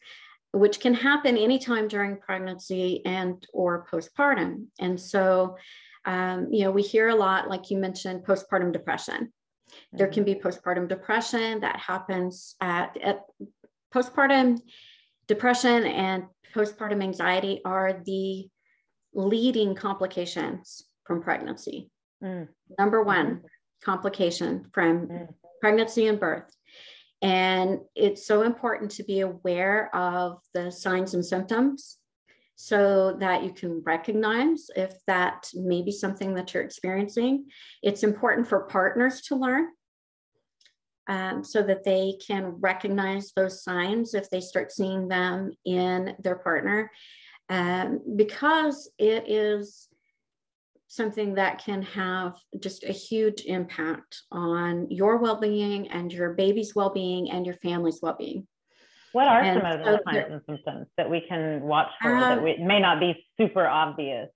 which 0.52 0.80
can 0.80 0.94
happen 0.94 1.36
anytime 1.36 1.88
during 1.88 2.18
pregnancy 2.18 3.04
and 3.04 3.46
or 3.52 3.86
postpartum. 3.90 4.66
And 4.78 5.00
so, 5.00 5.56
um, 6.04 6.48
you 6.50 6.64
know, 6.64 6.70
we 6.70 6.82
hear 6.82 7.08
a 7.08 7.14
lot, 7.14 7.48
like 7.48 7.70
you 7.70 7.78
mentioned, 7.78 8.24
postpartum 8.24 8.72
depression. 8.72 9.26
Mm-hmm. 9.26 9.96
There 9.96 10.08
can 10.08 10.24
be 10.24 10.34
mm-hmm. 10.34 10.46
postpartum 10.46 10.88
depression 10.88 11.60
that 11.60 11.78
happens 11.78 12.56
at, 12.60 12.96
at 13.02 13.20
postpartum 13.94 14.60
depression 15.28 15.84
and 15.84 16.24
postpartum 16.56 17.02
anxiety 17.02 17.60
are 17.64 18.00
the 18.04 18.48
leading 19.12 19.74
complications 19.74 20.82
from 21.04 21.22
pregnancy. 21.22 21.90
Mm. 22.24 22.48
Number 22.78 23.02
one 23.02 23.26
mm-hmm. 23.26 23.46
complication 23.82 24.66
from 24.72 25.08
mm. 25.08 25.28
pregnancy 25.60 26.06
and 26.06 26.18
birth. 26.18 26.50
And 27.22 27.80
it's 27.94 28.26
so 28.26 28.42
important 28.42 28.90
to 28.92 29.04
be 29.04 29.20
aware 29.20 29.94
of 29.94 30.38
the 30.54 30.70
signs 30.70 31.14
and 31.14 31.24
symptoms 31.24 31.98
so 32.56 33.16
that 33.20 33.44
you 33.44 33.52
can 33.52 33.82
recognize 33.84 34.70
if 34.76 34.94
that 35.06 35.50
may 35.54 35.82
be 35.82 35.92
something 35.92 36.34
that 36.34 36.52
you're 36.52 36.62
experiencing. 36.62 37.46
It's 37.82 38.02
important 38.02 38.48
for 38.48 38.60
partners 38.60 39.20
to 39.22 39.36
learn 39.36 39.68
um, 41.08 41.44
so 41.44 41.62
that 41.62 41.84
they 41.84 42.14
can 42.26 42.56
recognize 42.60 43.32
those 43.34 43.62
signs 43.62 44.14
if 44.14 44.28
they 44.30 44.40
start 44.40 44.72
seeing 44.72 45.08
them 45.08 45.52
in 45.64 46.14
their 46.22 46.36
partner. 46.36 46.90
Um, 47.48 48.00
because 48.16 48.90
it 48.98 49.24
is 49.28 49.88
something 50.88 51.34
that 51.34 51.62
can 51.64 51.82
have 51.82 52.36
just 52.58 52.84
a 52.84 52.92
huge 52.92 53.42
impact 53.44 54.22
on 54.32 54.90
your 54.90 55.18
well-being 55.18 55.88
and 55.88 56.12
your 56.12 56.34
baby's 56.34 56.74
well-being 56.74 57.30
and 57.30 57.44
your 57.44 57.56
family's 57.56 58.00
well-being. 58.02 58.46
What 59.12 59.28
are 59.28 59.40
and 59.40 59.60
some 59.62 59.72
of 59.72 59.84
those 59.84 59.98
so 60.06 60.12
signs 60.12 60.26
and 60.30 60.40
symptoms 60.46 60.86
that 60.96 61.08
we 61.08 61.22
can 61.26 61.62
watch 61.62 61.88
for 62.02 62.14
uh, 62.14 62.34
that 62.34 62.42
we, 62.42 62.56
may 62.58 62.80
not 62.80 63.00
be 63.00 63.26
super 63.38 63.66
obvious 63.66 64.28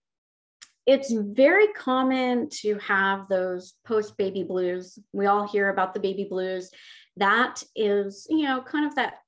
it's 0.90 1.12
very 1.12 1.68
common 1.68 2.48
to 2.48 2.76
have 2.78 3.28
those 3.28 3.74
post 3.86 4.16
baby 4.16 4.42
blues. 4.42 4.98
We 5.12 5.26
all 5.26 5.46
hear 5.46 5.68
about 5.68 5.94
the 5.94 6.00
baby 6.00 6.26
blues. 6.28 6.68
That 7.16 7.62
is, 7.76 8.26
you 8.28 8.42
know, 8.42 8.60
kind 8.60 8.84
of 8.84 8.96
that 8.96 9.18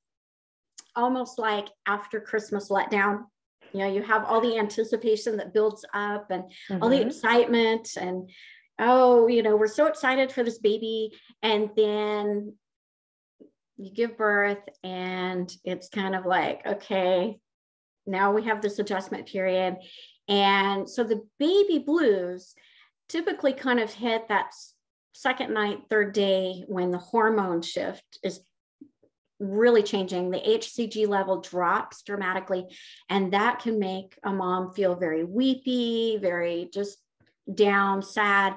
almost 0.97 1.39
like 1.39 1.69
after 1.87 2.21
Christmas 2.21 2.69
letdown. 2.69 3.27
You 3.73 3.79
know, 3.79 3.87
you 3.87 4.03
have 4.03 4.25
all 4.25 4.41
the 4.41 4.59
anticipation 4.59 5.37
that 5.37 5.55
builds 5.55 5.85
up 5.95 6.33
and 6.33 6.43
mm-hmm. 6.43 6.83
all 6.83 6.89
the 6.89 6.97
mm-hmm. 6.97 7.07
excitement 7.07 7.91
and 7.97 8.29
oh, 8.81 9.29
you 9.29 9.45
know, 9.45 9.55
we're 9.55 9.69
so 9.69 9.87
excited 9.87 10.33
for 10.33 10.43
this 10.43 10.59
baby. 10.59 11.13
And 11.45 11.71
then 11.77 12.55
you 13.77 13.95
give 13.95 14.19
birth 14.19 14.69
and 14.83 15.49
it's 15.65 15.89
kind 15.89 16.17
of 16.17 16.27
like, 16.27 16.67
okay, 16.67 17.39
now 18.05 18.33
we 18.33 18.43
have 18.47 18.61
this 18.61 18.81
adjustment 18.81 19.29
period 19.29 19.77
and 20.29 20.89
so 20.89 21.05
the 21.05 21.23
baby 21.39 21.79
blues 21.79 22.55
typically 23.09 23.53
kind 23.53 23.81
of 23.81 23.93
hit 23.93 24.29
that 24.29 24.53
second 25.13 25.53
night, 25.53 25.83
third 25.91 26.13
day 26.13 26.65
when 26.67 26.91
the 26.91 26.99
hormone 26.99 27.63
shift 27.63 28.19
is 28.23 28.41
really 29.39 29.83
changing. 29.83 30.31
The 30.31 30.39
HCG 30.39 31.07
level 31.09 31.41
drops 31.41 32.03
dramatically, 32.03 32.67
and 33.09 33.33
that 33.33 33.61
can 33.61 33.79
make 33.79 34.19
a 34.25 34.33
mom 34.33 34.73
feel 34.73 34.95
very 34.95 35.25
weepy, 35.25 36.19
very 36.19 36.71
just 36.73 36.99
down, 37.53 38.03
sad. 38.03 38.57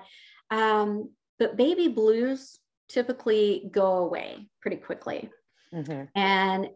Um, 0.51 1.11
but 1.39 1.57
baby 1.57 1.87
blues 1.87 2.57
typically 2.87 3.67
go 3.71 3.97
away 3.97 4.47
pretty 4.61 4.77
quickly. 4.77 5.29
Mm-hmm. 5.73 6.03
And 6.17 6.69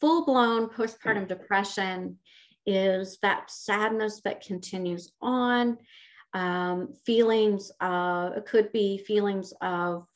full 0.00 0.24
blown 0.24 0.68
postpartum 0.68 1.28
depression 1.28 2.18
is 2.70 3.18
that 3.22 3.50
sadness 3.50 4.20
that 4.24 4.44
continues 4.44 5.10
on, 5.20 5.78
um, 6.32 6.94
feelings, 7.04 7.72
uh, 7.80 8.30
it 8.36 8.46
could 8.46 8.72
be 8.72 8.98
feelings 8.98 9.52
of 9.60 10.06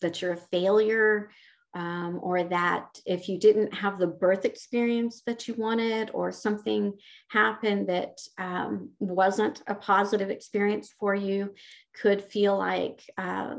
that 0.00 0.20
you're 0.20 0.32
a 0.32 0.36
failure, 0.36 1.30
um, 1.74 2.18
or 2.22 2.44
that 2.44 2.98
if 3.06 3.28
you 3.28 3.38
didn't 3.38 3.74
have 3.74 3.98
the 3.98 4.06
birth 4.06 4.44
experience 4.44 5.22
that 5.26 5.46
you 5.46 5.54
wanted, 5.54 6.10
or 6.14 6.32
something 6.32 6.94
happened 7.28 7.88
that 7.88 8.18
um, 8.38 8.90
wasn't 8.98 9.62
a 9.66 9.74
positive 9.74 10.30
experience 10.30 10.92
for 10.98 11.14
you, 11.14 11.54
could 11.94 12.22
feel 12.22 12.56
like 12.56 13.02
uh, 13.16 13.56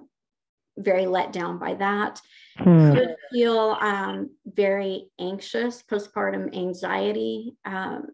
very 0.79 1.05
let 1.05 1.31
down 1.33 1.59
by 1.59 1.75
that. 1.75 2.19
Hmm. 2.57 2.93
Could 2.93 3.15
feel 3.31 3.77
um, 3.79 4.31
very 4.45 5.09
anxious, 5.19 5.83
postpartum 5.83 6.55
anxiety. 6.55 7.53
Um, 7.65 8.07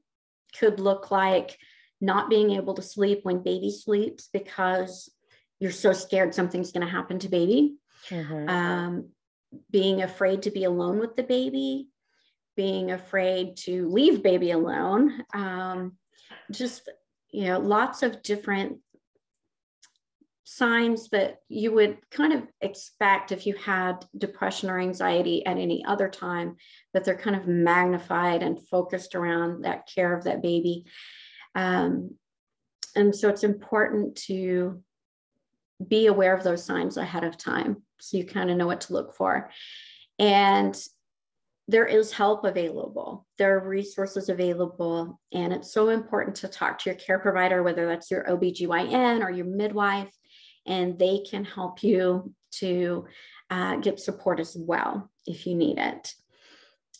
could 0.59 0.79
look 0.79 1.11
like 1.11 1.57
not 2.01 2.29
being 2.29 2.51
able 2.51 2.73
to 2.75 2.81
sleep 2.81 3.21
when 3.23 3.43
baby 3.43 3.71
sleeps 3.71 4.29
because 4.31 5.11
you're 5.59 5.71
so 5.71 5.93
scared 5.93 6.35
something's 6.35 6.71
going 6.71 6.85
to 6.85 6.91
happen 6.91 7.19
to 7.19 7.29
baby. 7.29 7.75
Mm-hmm. 8.09 8.49
Um, 8.49 9.09
being 9.71 10.01
afraid 10.01 10.43
to 10.43 10.51
be 10.51 10.65
alone 10.65 10.99
with 10.99 11.15
the 11.15 11.23
baby, 11.23 11.87
being 12.55 12.91
afraid 12.91 13.57
to 13.57 13.87
leave 13.89 14.21
baby 14.21 14.51
alone. 14.51 15.23
Um, 15.33 15.97
just, 16.51 16.89
you 17.31 17.45
know, 17.45 17.59
lots 17.59 18.03
of 18.03 18.21
different 18.21 18.79
signs 20.45 21.09
that 21.09 21.39
you 21.49 21.73
would 21.73 21.97
kind 22.11 22.31
of 22.31 22.43
expect 22.61 23.31
if 23.31 23.45
you 23.47 23.55
had 23.55 24.05
depression 24.17 24.69
or 24.69 24.79
anxiety 24.79 25.45
at 25.45 25.57
any 25.57 25.83
other 25.83 26.07
time, 26.07 26.55
but 26.93 27.03
they're 27.03 27.17
kind 27.17 27.35
of 27.35 27.47
magnified 27.47 28.43
and 28.43 28.65
focused 28.67 29.15
around 29.15 29.65
that 29.65 29.89
care 29.93 30.15
of 30.15 30.23
that 30.23 30.43
baby. 30.43 30.85
Um, 31.55 32.11
and 32.95 33.13
so 33.13 33.27
it's 33.27 33.43
important 33.43 34.15
to 34.27 34.81
be 35.85 36.05
aware 36.05 36.35
of 36.35 36.43
those 36.43 36.63
signs 36.63 36.95
ahead 36.95 37.23
of 37.23 37.37
time 37.37 37.81
so 37.99 38.17
you 38.17 38.23
kind 38.23 38.49
of 38.51 38.57
know 38.57 38.67
what 38.67 38.81
to 38.81 38.93
look 38.93 39.15
for. 39.15 39.49
And 40.19 40.79
there 41.67 41.87
is 41.87 42.11
help 42.11 42.45
available. 42.45 43.25
There 43.39 43.57
are 43.57 43.67
resources 43.67 44.29
available. 44.29 45.19
And 45.33 45.51
it's 45.51 45.73
so 45.73 45.89
important 45.89 46.35
to 46.37 46.47
talk 46.47 46.77
to 46.79 46.89
your 46.91 46.99
care 46.99 47.17
provider, 47.17 47.63
whether 47.63 47.87
that's 47.87 48.11
your 48.11 48.23
OBGYN 48.25 49.23
or 49.23 49.31
your 49.31 49.47
midwife, 49.47 50.13
and 50.65 50.97
they 50.97 51.19
can 51.19 51.45
help 51.45 51.83
you 51.83 52.33
to 52.59 53.05
uh, 53.49 53.77
get 53.77 53.99
support 53.99 54.39
as 54.39 54.55
well 54.57 55.09
if 55.25 55.45
you 55.45 55.55
need 55.55 55.77
it. 55.77 56.13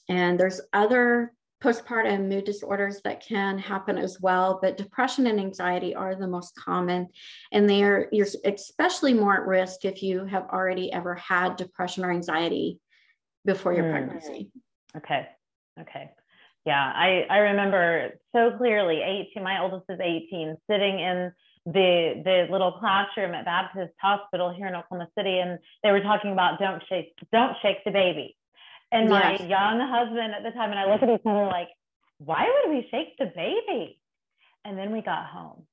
And 0.10 0.40
there's 0.40 0.62
other 0.74 1.34
postpartum 1.64 2.28
mood 2.28 2.46
disorders 2.46 3.02
that 3.04 3.26
can 3.26 3.58
happen 3.58 3.98
as 3.98 4.20
well, 4.22 4.60
but 4.62 4.78
depression 4.78 5.26
and 5.26 5.40
anxiety 5.40 5.96
are 5.96 6.16
the 6.16 6.28
most 6.28 6.56
common. 6.56 7.08
And 7.52 7.68
they 7.70 7.84
are 7.84 8.08
you're 8.12 8.28
especially 8.44 9.14
more 9.14 9.36
at 9.36 9.48
risk 9.48 9.86
if 9.86 10.04
you 10.04 10.26
have 10.26 10.44
already 10.50 10.92
ever 10.94 11.16
had 11.16 11.56
depression 11.56 12.06
or 12.06 12.12
anxiety 12.12 12.80
before 13.46 13.74
your 13.74 13.86
mm. 13.86 13.92
pregnancy. 13.92 14.52
Okay. 14.98 15.28
Okay. 15.80 16.12
Yeah, 16.66 16.92
I, 16.96 17.28
I 17.30 17.38
remember 17.38 18.20
so 18.36 18.58
clearly 18.58 19.02
18, 19.02 19.44
my 19.44 19.62
oldest 19.62 19.86
is 19.88 20.00
18, 20.02 20.58
sitting 20.70 21.00
in 21.00 21.32
the 21.66 22.22
the 22.24 22.48
little 22.52 22.74
classroom 22.74 23.34
at 23.34 23.46
Baptist 23.46 23.94
Hospital 24.00 24.54
here 24.54 24.68
in 24.68 24.76
Oklahoma 24.76 25.10
City, 25.18 25.40
and 25.40 25.60
they 25.84 25.92
were 25.92 26.02
talking 26.02 26.32
about 26.32 26.60
don't 26.60 26.84
shake 26.88 27.14
don't 27.32 27.56
shake 27.62 27.84
the 27.84 27.92
baby. 27.92 28.36
And 28.92 29.10
my 29.10 29.32
yes. 29.32 29.42
young 29.42 29.80
husband 29.80 30.34
at 30.36 30.44
the 30.44 30.52
time, 30.52 30.70
and 30.70 30.80
I 30.80 30.92
look 30.92 31.02
at 31.02 31.10
each 31.10 31.26
other 31.26 31.48
like, 31.48 31.70
why 32.20 32.48
would 32.48 32.76
we 32.76 32.88
shake 32.92 33.18
the 33.18 33.32
baby? 33.36 34.00
And 34.64 34.78
then 34.78 34.92
we 34.92 35.02
got 35.02 35.26
home, 35.26 35.64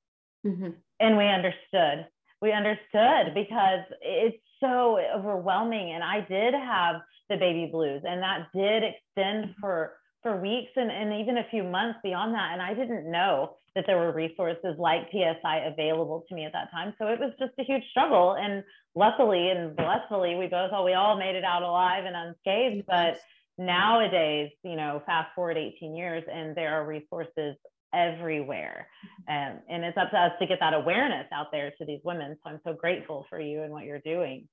mm-hmm. 0.45 0.69
and 0.99 1.17
we 1.17 1.27
understood. 1.27 2.07
We 2.41 2.51
understood 2.51 3.33
because 3.33 3.85
it's 4.01 4.37
so 4.59 4.99
overwhelming, 5.15 5.91
and 5.91 6.03
I 6.03 6.21
did 6.21 6.53
have 6.53 7.01
the 7.29 7.37
baby 7.37 7.69
blues, 7.71 8.01
and 8.05 8.21
that 8.21 8.47
did 8.53 8.83
extend 8.83 9.55
for 9.61 9.93
for 10.23 10.41
weeks 10.41 10.71
and, 10.75 10.89
and 10.89 11.13
even 11.21 11.37
a 11.37 11.45
few 11.51 11.63
months 11.63 11.99
beyond 12.01 12.33
that. 12.33 12.53
And 12.53 12.61
I 12.61 12.73
didn't 12.73 13.11
know 13.11 13.57
that 13.75 13.85
there 13.87 13.97
were 13.97 14.11
resources 14.11 14.75
like 14.77 15.09
PSI 15.11 15.65
available 15.65 16.23
to 16.29 16.35
me 16.35 16.45
at 16.45 16.53
that 16.53 16.69
time. 16.71 16.93
So 16.99 17.07
it 17.07 17.19
was 17.19 17.31
just 17.39 17.53
a 17.59 17.63
huge 17.63 17.83
struggle. 17.89 18.35
And 18.39 18.63
luckily 18.95 19.49
and 19.49 19.75
blessedly, 19.75 20.35
we 20.35 20.47
both 20.47 20.71
all 20.71 20.85
we 20.85 20.93
all 20.93 21.17
made 21.17 21.35
it 21.35 21.43
out 21.43 21.63
alive 21.63 22.05
and 22.05 22.15
unscathed. 22.15 22.85
But 22.87 23.19
nowadays, 23.57 24.51
you 24.63 24.75
know, 24.75 25.01
fast 25.05 25.29
forward 25.35 25.57
18 25.57 25.95
years 25.95 26.23
and 26.31 26.55
there 26.55 26.73
are 26.73 26.85
resources 26.85 27.55
everywhere. 27.93 28.87
And, 29.27 29.59
and 29.69 29.83
it's 29.83 29.97
up 29.97 30.11
to 30.11 30.17
us 30.17 30.31
to 30.39 30.47
get 30.47 30.59
that 30.59 30.73
awareness 30.73 31.27
out 31.31 31.51
there 31.51 31.71
to 31.77 31.85
these 31.85 31.99
women. 32.03 32.37
So 32.43 32.49
I'm 32.49 32.59
so 32.63 32.73
grateful 32.73 33.25
for 33.29 33.39
you 33.39 33.61
and 33.61 33.71
what 33.71 33.85
you're 33.85 33.99
doing. 33.99 34.47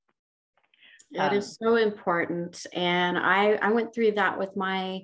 Um, 1.18 1.34
is 1.34 1.58
so 1.60 1.76
important. 1.76 2.66
And 2.72 3.18
I, 3.18 3.54
I 3.54 3.72
went 3.72 3.94
through 3.94 4.12
that 4.12 4.38
with 4.38 4.56
my 4.56 5.00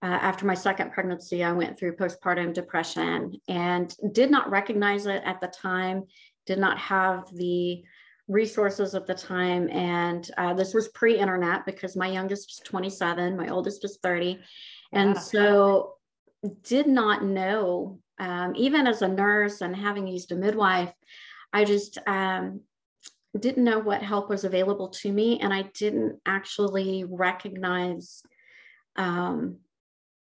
uh, 0.00 0.06
after 0.06 0.46
my 0.46 0.54
second 0.54 0.92
pregnancy, 0.92 1.42
I 1.42 1.52
went 1.52 1.78
through 1.78 1.96
postpartum 1.96 2.54
depression 2.54 3.32
and 3.48 3.94
did 4.12 4.30
not 4.30 4.50
recognize 4.50 5.06
it 5.06 5.22
at 5.24 5.40
the 5.40 5.48
time, 5.48 6.04
did 6.46 6.58
not 6.58 6.78
have 6.78 7.24
the 7.34 7.82
resources 8.28 8.94
at 8.94 9.06
the 9.06 9.14
time. 9.14 9.68
And 9.70 10.30
uh, 10.38 10.54
this 10.54 10.72
was 10.72 10.88
pre 10.88 11.18
internet 11.18 11.66
because 11.66 11.96
my 11.96 12.06
youngest 12.06 12.52
is 12.52 12.60
27, 12.64 13.36
my 13.36 13.48
oldest 13.48 13.84
is 13.84 13.98
30. 14.02 14.38
And 14.92 15.14
yeah. 15.14 15.20
so 15.20 15.94
did 16.62 16.86
not 16.86 17.24
know, 17.24 17.98
um, 18.20 18.54
even 18.54 18.86
as 18.86 19.02
a 19.02 19.08
nurse 19.08 19.62
and 19.62 19.74
having 19.74 20.06
used 20.06 20.30
a 20.30 20.36
midwife, 20.36 20.92
I 21.52 21.64
just 21.64 21.98
um, 22.06 22.60
didn't 23.36 23.64
know 23.64 23.80
what 23.80 24.02
help 24.02 24.28
was 24.28 24.44
available 24.44 24.90
to 24.90 25.12
me. 25.12 25.40
And 25.40 25.52
I 25.52 25.62
didn't 25.74 26.20
actually 26.24 27.04
recognize 27.04 28.22
um, 28.94 29.58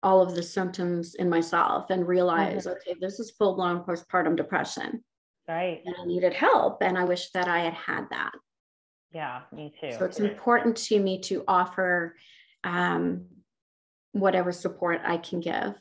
all 0.02 0.22
of 0.22 0.34
the 0.34 0.42
symptoms 0.42 1.14
in 1.14 1.28
myself 1.28 1.90
and 1.90 2.06
realize, 2.06 2.66
mm-hmm. 2.66 2.90
okay, 2.90 2.98
this 3.00 3.20
is 3.20 3.30
full 3.32 3.54
blown 3.54 3.84
postpartum 3.84 4.36
depression. 4.36 5.04
Right. 5.48 5.82
And 5.84 5.94
I 6.00 6.04
needed 6.04 6.32
help. 6.32 6.82
And 6.82 6.96
I 6.96 7.04
wish 7.04 7.30
that 7.30 7.48
I 7.48 7.60
had 7.60 7.74
had 7.74 8.04
that. 8.10 8.32
Yeah, 9.12 9.40
me 9.52 9.74
too. 9.80 9.92
So 9.92 10.04
it's 10.04 10.20
important 10.20 10.76
to 10.76 10.98
me 10.98 11.20
to 11.22 11.42
offer 11.48 12.16
um, 12.62 13.26
whatever 14.12 14.52
support 14.52 15.00
I 15.04 15.16
can 15.16 15.40
give. 15.40 15.74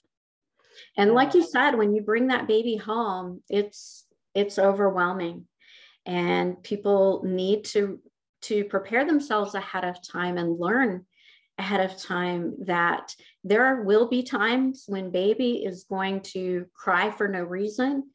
And 0.98 1.14
like 1.14 1.34
you 1.34 1.44
said, 1.44 1.76
when 1.76 1.94
you 1.94 2.02
bring 2.02 2.28
that 2.28 2.48
baby 2.48 2.76
home, 2.76 3.42
it's 3.50 4.06
it's 4.36 4.60
overwhelming, 4.60 5.46
and 6.06 6.62
people 6.64 7.22
need 7.26 7.66
to 7.66 8.00
to 8.44 8.64
prepare 8.66 9.06
themselves 9.06 9.56
ahead 9.56 9.84
of 9.84 10.02
time 10.02 10.38
and 10.38 10.60
learn 10.60 11.06
ahead 11.60 11.82
of 11.82 12.02
time 12.02 12.56
that 12.66 13.14
there 13.44 13.84
will 13.84 14.08
be 14.08 14.24
times 14.24 14.86
when 14.88 15.12
baby 15.12 15.64
is 15.66 15.84
going 15.84 16.22
to 16.22 16.66
cry 16.74 17.12
for 17.12 17.28
no 17.28 17.44
reason. 17.44 18.10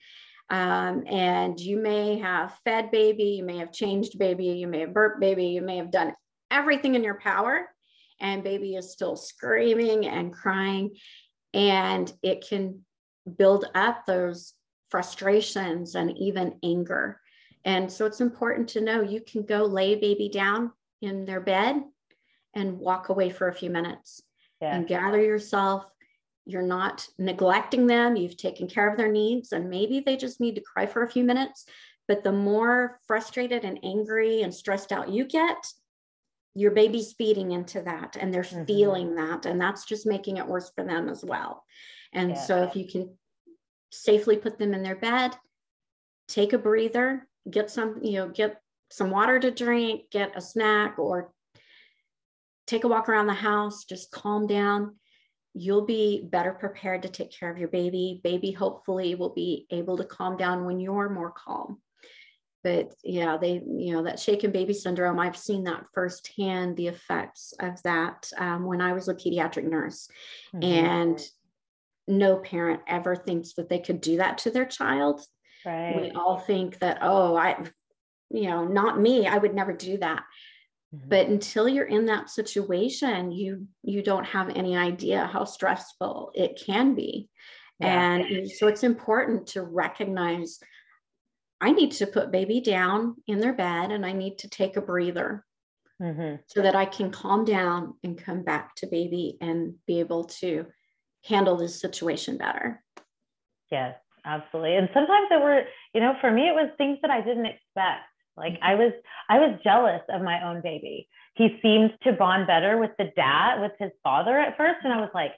Um, 0.51 1.05
and 1.07 1.61
you 1.61 1.77
may 1.77 2.19
have 2.19 2.59
fed 2.65 2.91
baby, 2.91 3.37
you 3.39 3.45
may 3.45 3.59
have 3.59 3.73
changed 3.73 4.19
baby, 4.19 4.47
you 4.47 4.67
may 4.67 4.81
have 4.81 4.95
burped 4.95 5.21
baby, 5.21 5.47
you 5.47 5.63
may 5.63 5.77
have 5.77 5.91
done 5.91 6.15
everything 6.51 6.95
in 6.95 7.05
your 7.05 7.21
power, 7.21 7.69
and 8.21 8.43
baby 8.43 8.75
is 8.75 8.93
still 8.93 9.17
screaming 9.17 10.07
and 10.07 10.33
crying. 10.33 10.97
And 11.53 12.13
it 12.23 12.47
can 12.49 12.85
build 13.39 13.67
up 13.75 14.07
those 14.07 14.55
frustrations 14.91 15.95
and 15.95 16.17
even 16.19 16.59
anger. 16.63 17.21
And 17.65 17.91
so 17.91 18.07
it's 18.07 18.21
important 18.21 18.69
to 18.71 18.81
know 18.81 19.03
you 19.03 19.21
can 19.21 19.45
go 19.45 19.65
lay 19.65 19.95
baby 19.95 20.29
down 20.29 20.73
in 21.01 21.25
their 21.25 21.41
bed 21.41 21.83
and 22.55 22.79
walk 22.79 23.09
away 23.09 23.31
for 23.31 23.49
a 23.49 23.55
few 23.55 23.71
minutes 23.71 24.23
yeah. 24.61 24.75
and 24.75 24.87
gather 24.87 25.21
yourself. 25.21 25.85
You're 26.47 26.63
not 26.63 27.07
neglecting 27.19 27.87
them. 27.87 28.17
You've 28.17 28.37
taken 28.37 28.69
care 28.69 28.91
of 28.91 28.97
their 28.97 29.11
needs, 29.11 29.53
and 29.53 29.71
maybe 29.71 30.01
they 30.01 30.17
just 30.17 30.41
need 30.41 30.55
to 30.57 30.61
cry 30.61 30.87
for 30.87 31.03
a 31.03 31.11
few 31.11 31.25
minutes. 31.25 31.67
But 32.07 32.23
the 32.23 32.33
more 32.33 33.01
frustrated 33.07 33.65
and 33.65 33.79
angry 33.83 34.43
and 34.43 34.55
stressed 34.55 34.93
out 34.93 35.09
you 35.09 35.25
get, 35.25 35.73
your 36.55 36.71
baby's 36.71 37.15
feeding 37.15 37.53
into 37.53 37.83
that 37.83 38.17
and 38.21 38.33
they're 38.33 38.43
mm-hmm. 38.43 38.65
feeling 38.65 39.15
that. 39.17 39.47
And 39.47 39.61
that's 39.61 39.85
just 39.85 40.07
making 40.07 40.37
it 40.37 40.47
worse 40.47 40.71
for 40.75 40.85
them 40.85 41.09
as 41.09 41.25
well. 41.25 41.65
And 42.13 42.31
yeah. 42.31 42.41
so, 42.41 42.63
if 42.63 42.77
you 42.77 42.87
can 42.87 43.17
safely 43.91 44.37
put 44.37 44.59
them 44.59 44.75
in 44.75 44.83
their 44.83 44.97
bed, 44.97 45.35
take 46.29 46.53
a 46.53 46.59
breather, 46.59 47.27
get 47.51 47.71
some, 47.71 48.01
you 48.03 48.19
know, 48.19 48.29
get 48.29 48.61
some 48.91 49.11
water 49.11 49.41
to 49.41 49.51
drink, 49.51 50.11
get 50.11 50.37
a 50.37 50.41
snack, 50.41 50.99
or 50.99 51.33
take 52.67 52.85
a 52.85 52.89
walk 52.89 53.09
around 53.09 53.27
the 53.27 53.35
house, 53.35 53.85
just 53.85 54.11
calm 54.11 54.47
down. 54.47 54.97
You'll 55.55 55.87
be 55.87 56.27
better 56.31 56.53
prepared 56.53 57.03
to 57.03 57.09
take 57.09 57.31
care 57.31 57.51
of 57.51 57.59
your 57.59 57.69
baby. 57.69 58.21
Baby 58.25 58.51
hopefully 58.51 59.15
will 59.15 59.33
be 59.35 59.67
able 59.71 59.97
to 59.99 60.05
calm 60.05 60.37
down 60.37 60.65
when 60.65 60.81
you're 60.81 61.09
more 61.09 61.31
calm. 61.31 61.81
But 62.65 62.95
yeah, 63.05 63.37
they, 63.37 63.63
you 63.65 63.93
know, 63.93 64.05
that 64.05 64.19
shaken 64.19 64.51
baby 64.51 64.73
syndrome, 64.73 65.21
I've 65.21 65.37
seen 65.37 65.65
that 65.65 65.85
firsthand, 65.93 66.77
the 66.77 66.89
effects 66.89 67.53
of 67.61 67.81
that 67.83 68.31
um, 68.39 68.65
when 68.65 68.81
I 68.81 68.95
was 68.95 69.09
a 69.09 69.15
pediatric 69.15 69.65
nurse. 69.65 70.09
Mm-hmm. 70.55 70.87
And 70.87 71.21
no 72.09 72.39
parent 72.39 72.81
ever 72.89 73.15
thinks 73.15 73.53
that 73.55 73.69
they 73.69 73.79
could 73.81 74.01
do 74.01 74.17
that 74.17 74.39
to 74.39 74.51
their 74.51 74.65
child. 74.65 75.21
Right. 75.65 76.01
We 76.01 76.11
all 76.13 76.39
think 76.39 76.79
that, 76.81 76.99
oh, 77.03 77.37
I, 77.37 77.63
you 78.31 78.49
know, 78.49 78.65
not 78.67 78.99
me, 78.99 79.27
I 79.27 79.37
would 79.37 79.55
never 79.55 79.73
do 79.73 79.99
that. 79.99 80.25
Mm-hmm. 80.95 81.09
But 81.09 81.27
until 81.29 81.69
you're 81.69 81.87
in 81.87 82.07
that 82.07 82.31
situation, 82.31 83.33
you 83.33 83.67
you 83.83 84.03
don't 84.03 84.27
have 84.27 84.51
any 84.51 84.77
idea 84.77 85.27
how 85.33 85.45
stressful 85.45 86.33
it 86.35 86.61
can 86.65 86.95
be. 86.95 87.29
Yeah. 87.81 88.15
And 88.15 88.51
so 88.51 88.69
it's 88.69 88.85
important 88.85 89.49
to 89.49 89.63
recognize 89.63 90.61
I 91.61 91.73
need 91.73 91.93
to 91.93 92.07
put 92.07 92.31
baby 92.31 92.61
down 92.61 93.17
in 93.27 93.41
their 93.41 93.53
bed 93.53 93.91
and 93.91 94.05
I 94.05 94.13
need 94.13 94.39
to 94.39 94.49
take 94.49 94.77
a 94.77 94.83
breather 94.83 95.45
mm-hmm. 96.01 96.37
so 96.47 96.63
that 96.63 96.77
I 96.77 96.85
can 96.85 97.11
calm 97.11 97.45
down 97.45 97.95
and 98.05 98.23
come 98.23 98.43
back 98.43 98.75
to 98.77 98.87
baby 98.87 99.39
and 99.41 99.75
be 99.87 100.01
able 100.01 100.25
to 100.25 100.67
handle 101.25 101.57
this 101.57 101.81
situation 101.81 102.37
better. 102.37 102.83
Yes, 103.71 103.97
absolutely. 104.25 104.77
And 104.77 104.89
sometimes 104.93 105.29
it 105.31 105.43
were, 105.43 105.63
you 105.95 106.01
know, 106.01 106.15
for 106.21 106.31
me, 106.31 106.49
it 106.49 106.55
was 106.55 106.71
things 106.77 106.99
that 107.03 107.11
I 107.11 107.21
didn't 107.23 107.47
expect. 107.47 108.03
Like 108.37 108.59
I 108.63 108.75
was, 108.75 108.93
I 109.29 109.39
was 109.39 109.59
jealous 109.63 110.03
of 110.09 110.23
my 110.23 110.43
own 110.45 110.61
baby. 110.61 111.09
He 111.35 111.59
seemed 111.63 111.93
to 112.05 112.13
bond 112.13 112.47
better 112.47 112.79
with 112.79 112.93
the 112.99 113.11
dad, 113.17 113.61
with 113.61 113.73
his 113.79 113.91
father 114.03 114.39
at 114.39 114.57
first. 114.57 114.79
And 114.85 114.93
I 114.93 115.01
was 115.01 115.11
like, 115.15 115.33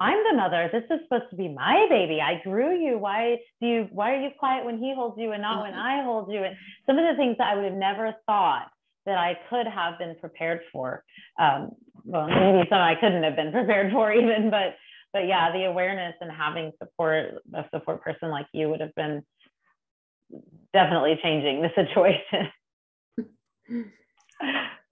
I'm 0.00 0.18
the 0.28 0.36
mother. 0.36 0.68
This 0.72 0.82
is 0.90 1.04
supposed 1.04 1.30
to 1.30 1.36
be 1.36 1.48
my 1.48 1.86
baby. 1.88 2.20
I 2.20 2.40
grew 2.42 2.76
you. 2.76 2.98
Why 2.98 3.38
do 3.60 3.66
you, 3.66 3.88
why 3.92 4.12
are 4.12 4.20
you 4.20 4.30
quiet 4.38 4.64
when 4.64 4.78
he 4.78 4.92
holds 4.94 5.16
you 5.18 5.30
and 5.32 5.42
not 5.42 5.62
when 5.62 5.74
I 5.74 6.02
hold 6.02 6.32
you? 6.32 6.42
And 6.42 6.56
some 6.86 6.98
of 6.98 7.04
the 7.04 7.16
things 7.16 7.36
that 7.38 7.52
I 7.52 7.54
would 7.54 7.64
have 7.64 7.74
never 7.74 8.14
thought 8.26 8.68
that 9.06 9.16
I 9.16 9.38
could 9.48 9.66
have 9.66 9.98
been 9.98 10.16
prepared 10.20 10.60
for. 10.72 11.04
Um, 11.38 11.70
well, 12.04 12.26
maybe 12.26 12.68
some 12.68 12.78
I 12.78 12.96
couldn't 13.00 13.22
have 13.22 13.36
been 13.36 13.52
prepared 13.52 13.92
for 13.92 14.12
even, 14.12 14.50
but, 14.50 14.74
but 15.12 15.26
yeah, 15.26 15.52
the 15.52 15.64
awareness 15.64 16.14
and 16.20 16.30
having 16.32 16.72
support, 16.82 17.42
a 17.54 17.64
support 17.72 18.02
person 18.02 18.30
like 18.30 18.46
you 18.52 18.68
would 18.68 18.80
have 18.80 18.94
been 18.96 19.22
definitely 20.72 21.18
changing 21.22 21.62
the 21.62 21.70
situation. 21.74 22.48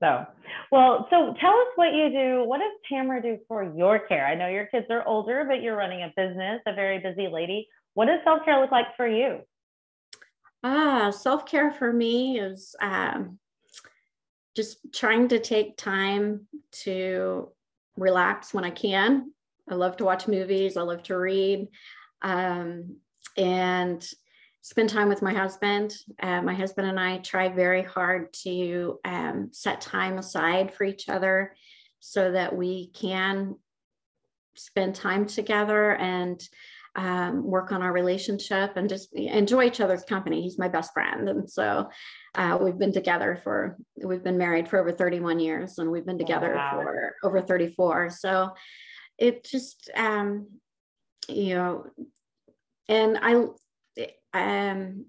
so, 0.02 0.26
well, 0.70 1.06
so 1.10 1.34
tell 1.40 1.52
us 1.52 1.68
what 1.76 1.94
you 1.94 2.10
do. 2.10 2.44
What 2.44 2.58
does 2.58 2.72
Tamara 2.88 3.22
do 3.22 3.38
for 3.48 3.64
your 3.64 3.98
care? 3.98 4.26
I 4.26 4.34
know 4.34 4.48
your 4.48 4.66
kids 4.66 4.86
are 4.90 5.06
older, 5.06 5.44
but 5.48 5.62
you're 5.62 5.76
running 5.76 6.02
a 6.02 6.12
business, 6.16 6.60
a 6.66 6.74
very 6.74 6.98
busy 6.98 7.28
lady. 7.28 7.68
What 7.94 8.06
does 8.06 8.20
self 8.24 8.44
care 8.44 8.60
look 8.60 8.70
like 8.70 8.96
for 8.96 9.06
you? 9.06 9.40
Ah, 10.62 11.10
self 11.10 11.46
care 11.46 11.70
for 11.72 11.92
me 11.92 12.38
is 12.38 12.74
um, 12.80 13.38
just 14.54 14.78
trying 14.92 15.28
to 15.28 15.38
take 15.38 15.76
time 15.76 16.46
to 16.84 17.48
relax 17.96 18.52
when 18.52 18.64
I 18.64 18.70
can. 18.70 19.32
I 19.68 19.74
love 19.74 19.96
to 19.98 20.04
watch 20.04 20.28
movies. 20.28 20.76
I 20.76 20.82
love 20.82 21.02
to 21.04 21.16
read. 21.16 21.68
Um, 22.22 22.96
and 23.36 24.06
spend 24.62 24.90
time 24.90 25.08
with 25.08 25.22
my 25.22 25.32
husband. 25.32 25.94
Uh, 26.22 26.42
my 26.42 26.54
husband 26.54 26.88
and 26.88 27.00
I 27.00 27.18
try 27.18 27.48
very 27.48 27.82
hard 27.82 28.32
to 28.44 28.98
um, 29.04 29.48
set 29.52 29.80
time 29.80 30.18
aside 30.18 30.74
for 30.74 30.84
each 30.84 31.08
other 31.08 31.54
so 32.00 32.32
that 32.32 32.54
we 32.54 32.88
can 32.88 33.56
spend 34.54 34.94
time 34.94 35.26
together 35.26 35.94
and 35.94 36.42
um, 36.96 37.44
work 37.44 37.72
on 37.72 37.82
our 37.82 37.92
relationship 37.92 38.76
and 38.76 38.88
just 38.88 39.12
enjoy 39.14 39.64
each 39.64 39.80
other's 39.80 40.02
company. 40.04 40.42
He's 40.42 40.58
my 40.58 40.68
best 40.68 40.92
friend. 40.92 41.28
And 41.28 41.48
so 41.48 41.88
uh, 42.34 42.58
we've 42.60 42.78
been 42.78 42.92
together 42.92 43.40
for, 43.42 43.76
we've 43.96 44.24
been 44.24 44.38
married 44.38 44.68
for 44.68 44.78
over 44.78 44.92
31 44.92 45.38
years 45.38 45.78
and 45.78 45.90
we've 45.90 46.06
been 46.06 46.18
together 46.18 46.54
wow. 46.54 46.80
for 46.82 47.14
over 47.22 47.40
34. 47.40 48.10
So 48.10 48.50
it 49.18 49.44
just, 49.44 49.90
um, 49.94 50.48
you 51.28 51.54
know, 51.54 51.86
and 52.88 53.18
I, 53.22 53.44
um, 54.32 55.06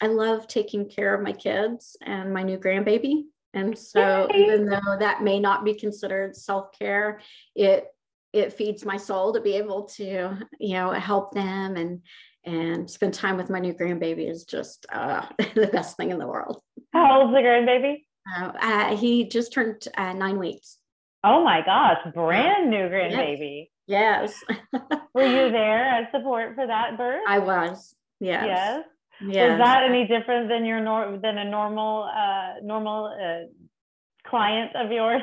I 0.00 0.06
love 0.06 0.48
taking 0.48 0.88
care 0.88 1.14
of 1.14 1.22
my 1.22 1.32
kids 1.32 1.96
and 2.02 2.32
my 2.32 2.42
new 2.42 2.58
grandbaby. 2.58 3.24
And 3.52 3.76
so 3.76 4.28
Yay. 4.32 4.44
even 4.44 4.66
though 4.66 4.96
that 4.98 5.22
may 5.22 5.40
not 5.40 5.64
be 5.64 5.74
considered 5.74 6.36
self-care, 6.36 7.20
it 7.54 7.86
it 8.32 8.52
feeds 8.52 8.84
my 8.84 8.96
soul 8.96 9.32
to 9.32 9.40
be 9.40 9.54
able 9.54 9.84
to, 9.84 10.38
you 10.60 10.74
know, 10.74 10.92
help 10.92 11.34
them 11.34 11.76
and 11.76 12.02
and 12.44 12.88
spend 12.88 13.12
time 13.12 13.36
with 13.36 13.50
my 13.50 13.58
new 13.58 13.74
grandbaby 13.74 14.30
is 14.30 14.44
just 14.44 14.86
uh, 14.92 15.26
the 15.54 15.68
best 15.72 15.96
thing 15.96 16.10
in 16.10 16.18
the 16.18 16.26
world. 16.26 16.62
How 16.92 17.20
old's 17.20 17.34
the 17.34 17.40
grandbaby? 17.40 18.04
Uh, 18.34 18.52
uh, 18.60 18.96
he 18.96 19.28
just 19.28 19.52
turned 19.52 19.86
uh, 19.96 20.12
nine 20.12 20.38
weeks. 20.38 20.78
Oh 21.22 21.44
my 21.44 21.60
gosh, 21.64 21.98
brand 22.14 22.70
new 22.70 22.88
grandbaby. 22.88 23.68
Yes. 23.90 24.44
Were 25.14 25.26
you 25.26 25.50
there 25.50 25.84
as 25.84 26.06
support 26.12 26.54
for 26.54 26.64
that 26.64 26.96
birth? 26.96 27.22
I 27.26 27.40
was. 27.40 27.96
Yes. 28.20 28.44
Yes. 28.46 28.84
Yes. 29.22 29.50
Was 29.50 29.66
that 29.66 29.82
any 29.82 30.06
different 30.06 30.48
than 30.48 30.64
your 30.64 30.80
nor- 30.80 31.18
than 31.18 31.38
a 31.38 31.44
normal 31.44 32.04
uh, 32.04 32.60
normal 32.62 33.06
uh, 33.06 34.28
client 34.28 34.76
of 34.76 34.92
yours? 34.92 35.22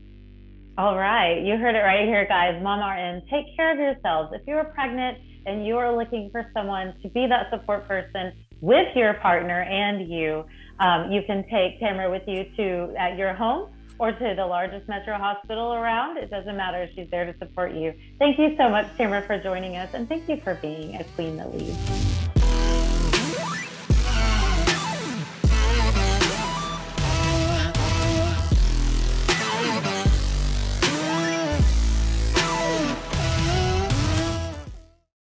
All 0.77 0.97
right. 0.97 1.43
You 1.43 1.57
heard 1.57 1.75
it 1.75 1.83
right 1.83 2.07
here, 2.07 2.25
guys. 2.25 2.61
Mom 2.63 2.79
RN, 2.79 3.21
take 3.29 3.55
care 3.55 3.71
of 3.71 3.77
yourselves. 3.77 4.31
If 4.33 4.41
you're 4.47 4.63
pregnant, 4.63 5.17
and 5.45 5.65
you 5.65 5.77
are 5.77 5.95
looking 5.95 6.29
for 6.31 6.49
someone 6.53 6.93
to 7.01 7.09
be 7.09 7.27
that 7.27 7.49
support 7.49 7.87
person 7.87 8.31
with 8.61 8.95
your 8.95 9.15
partner 9.15 9.63
and 9.63 10.09
you, 10.09 10.45
um, 10.79 11.11
you 11.11 11.21
can 11.25 11.43
take 11.49 11.79
Tamara 11.79 12.09
with 12.09 12.23
you 12.27 12.45
to 12.57 12.93
at 12.97 13.17
your 13.17 13.33
home 13.33 13.71
or 13.99 14.11
to 14.11 14.33
the 14.35 14.45
largest 14.45 14.87
metro 14.87 15.17
hospital 15.17 15.73
around. 15.73 16.17
It 16.17 16.29
doesn't 16.29 16.57
matter. 16.57 16.89
She's 16.95 17.09
there 17.09 17.31
to 17.31 17.37
support 17.39 17.73
you. 17.73 17.93
Thank 18.19 18.39
you 18.39 18.55
so 18.57 18.69
much, 18.69 18.87
Tamara, 18.97 19.21
for 19.21 19.37
joining 19.39 19.77
us, 19.77 19.93
and 19.93 20.07
thank 20.07 20.27
you 20.27 20.37
for 20.37 20.55
being 20.55 20.95
a 20.95 21.03
queen 21.15 21.37
that 21.37 21.55
leads. 21.55 22.20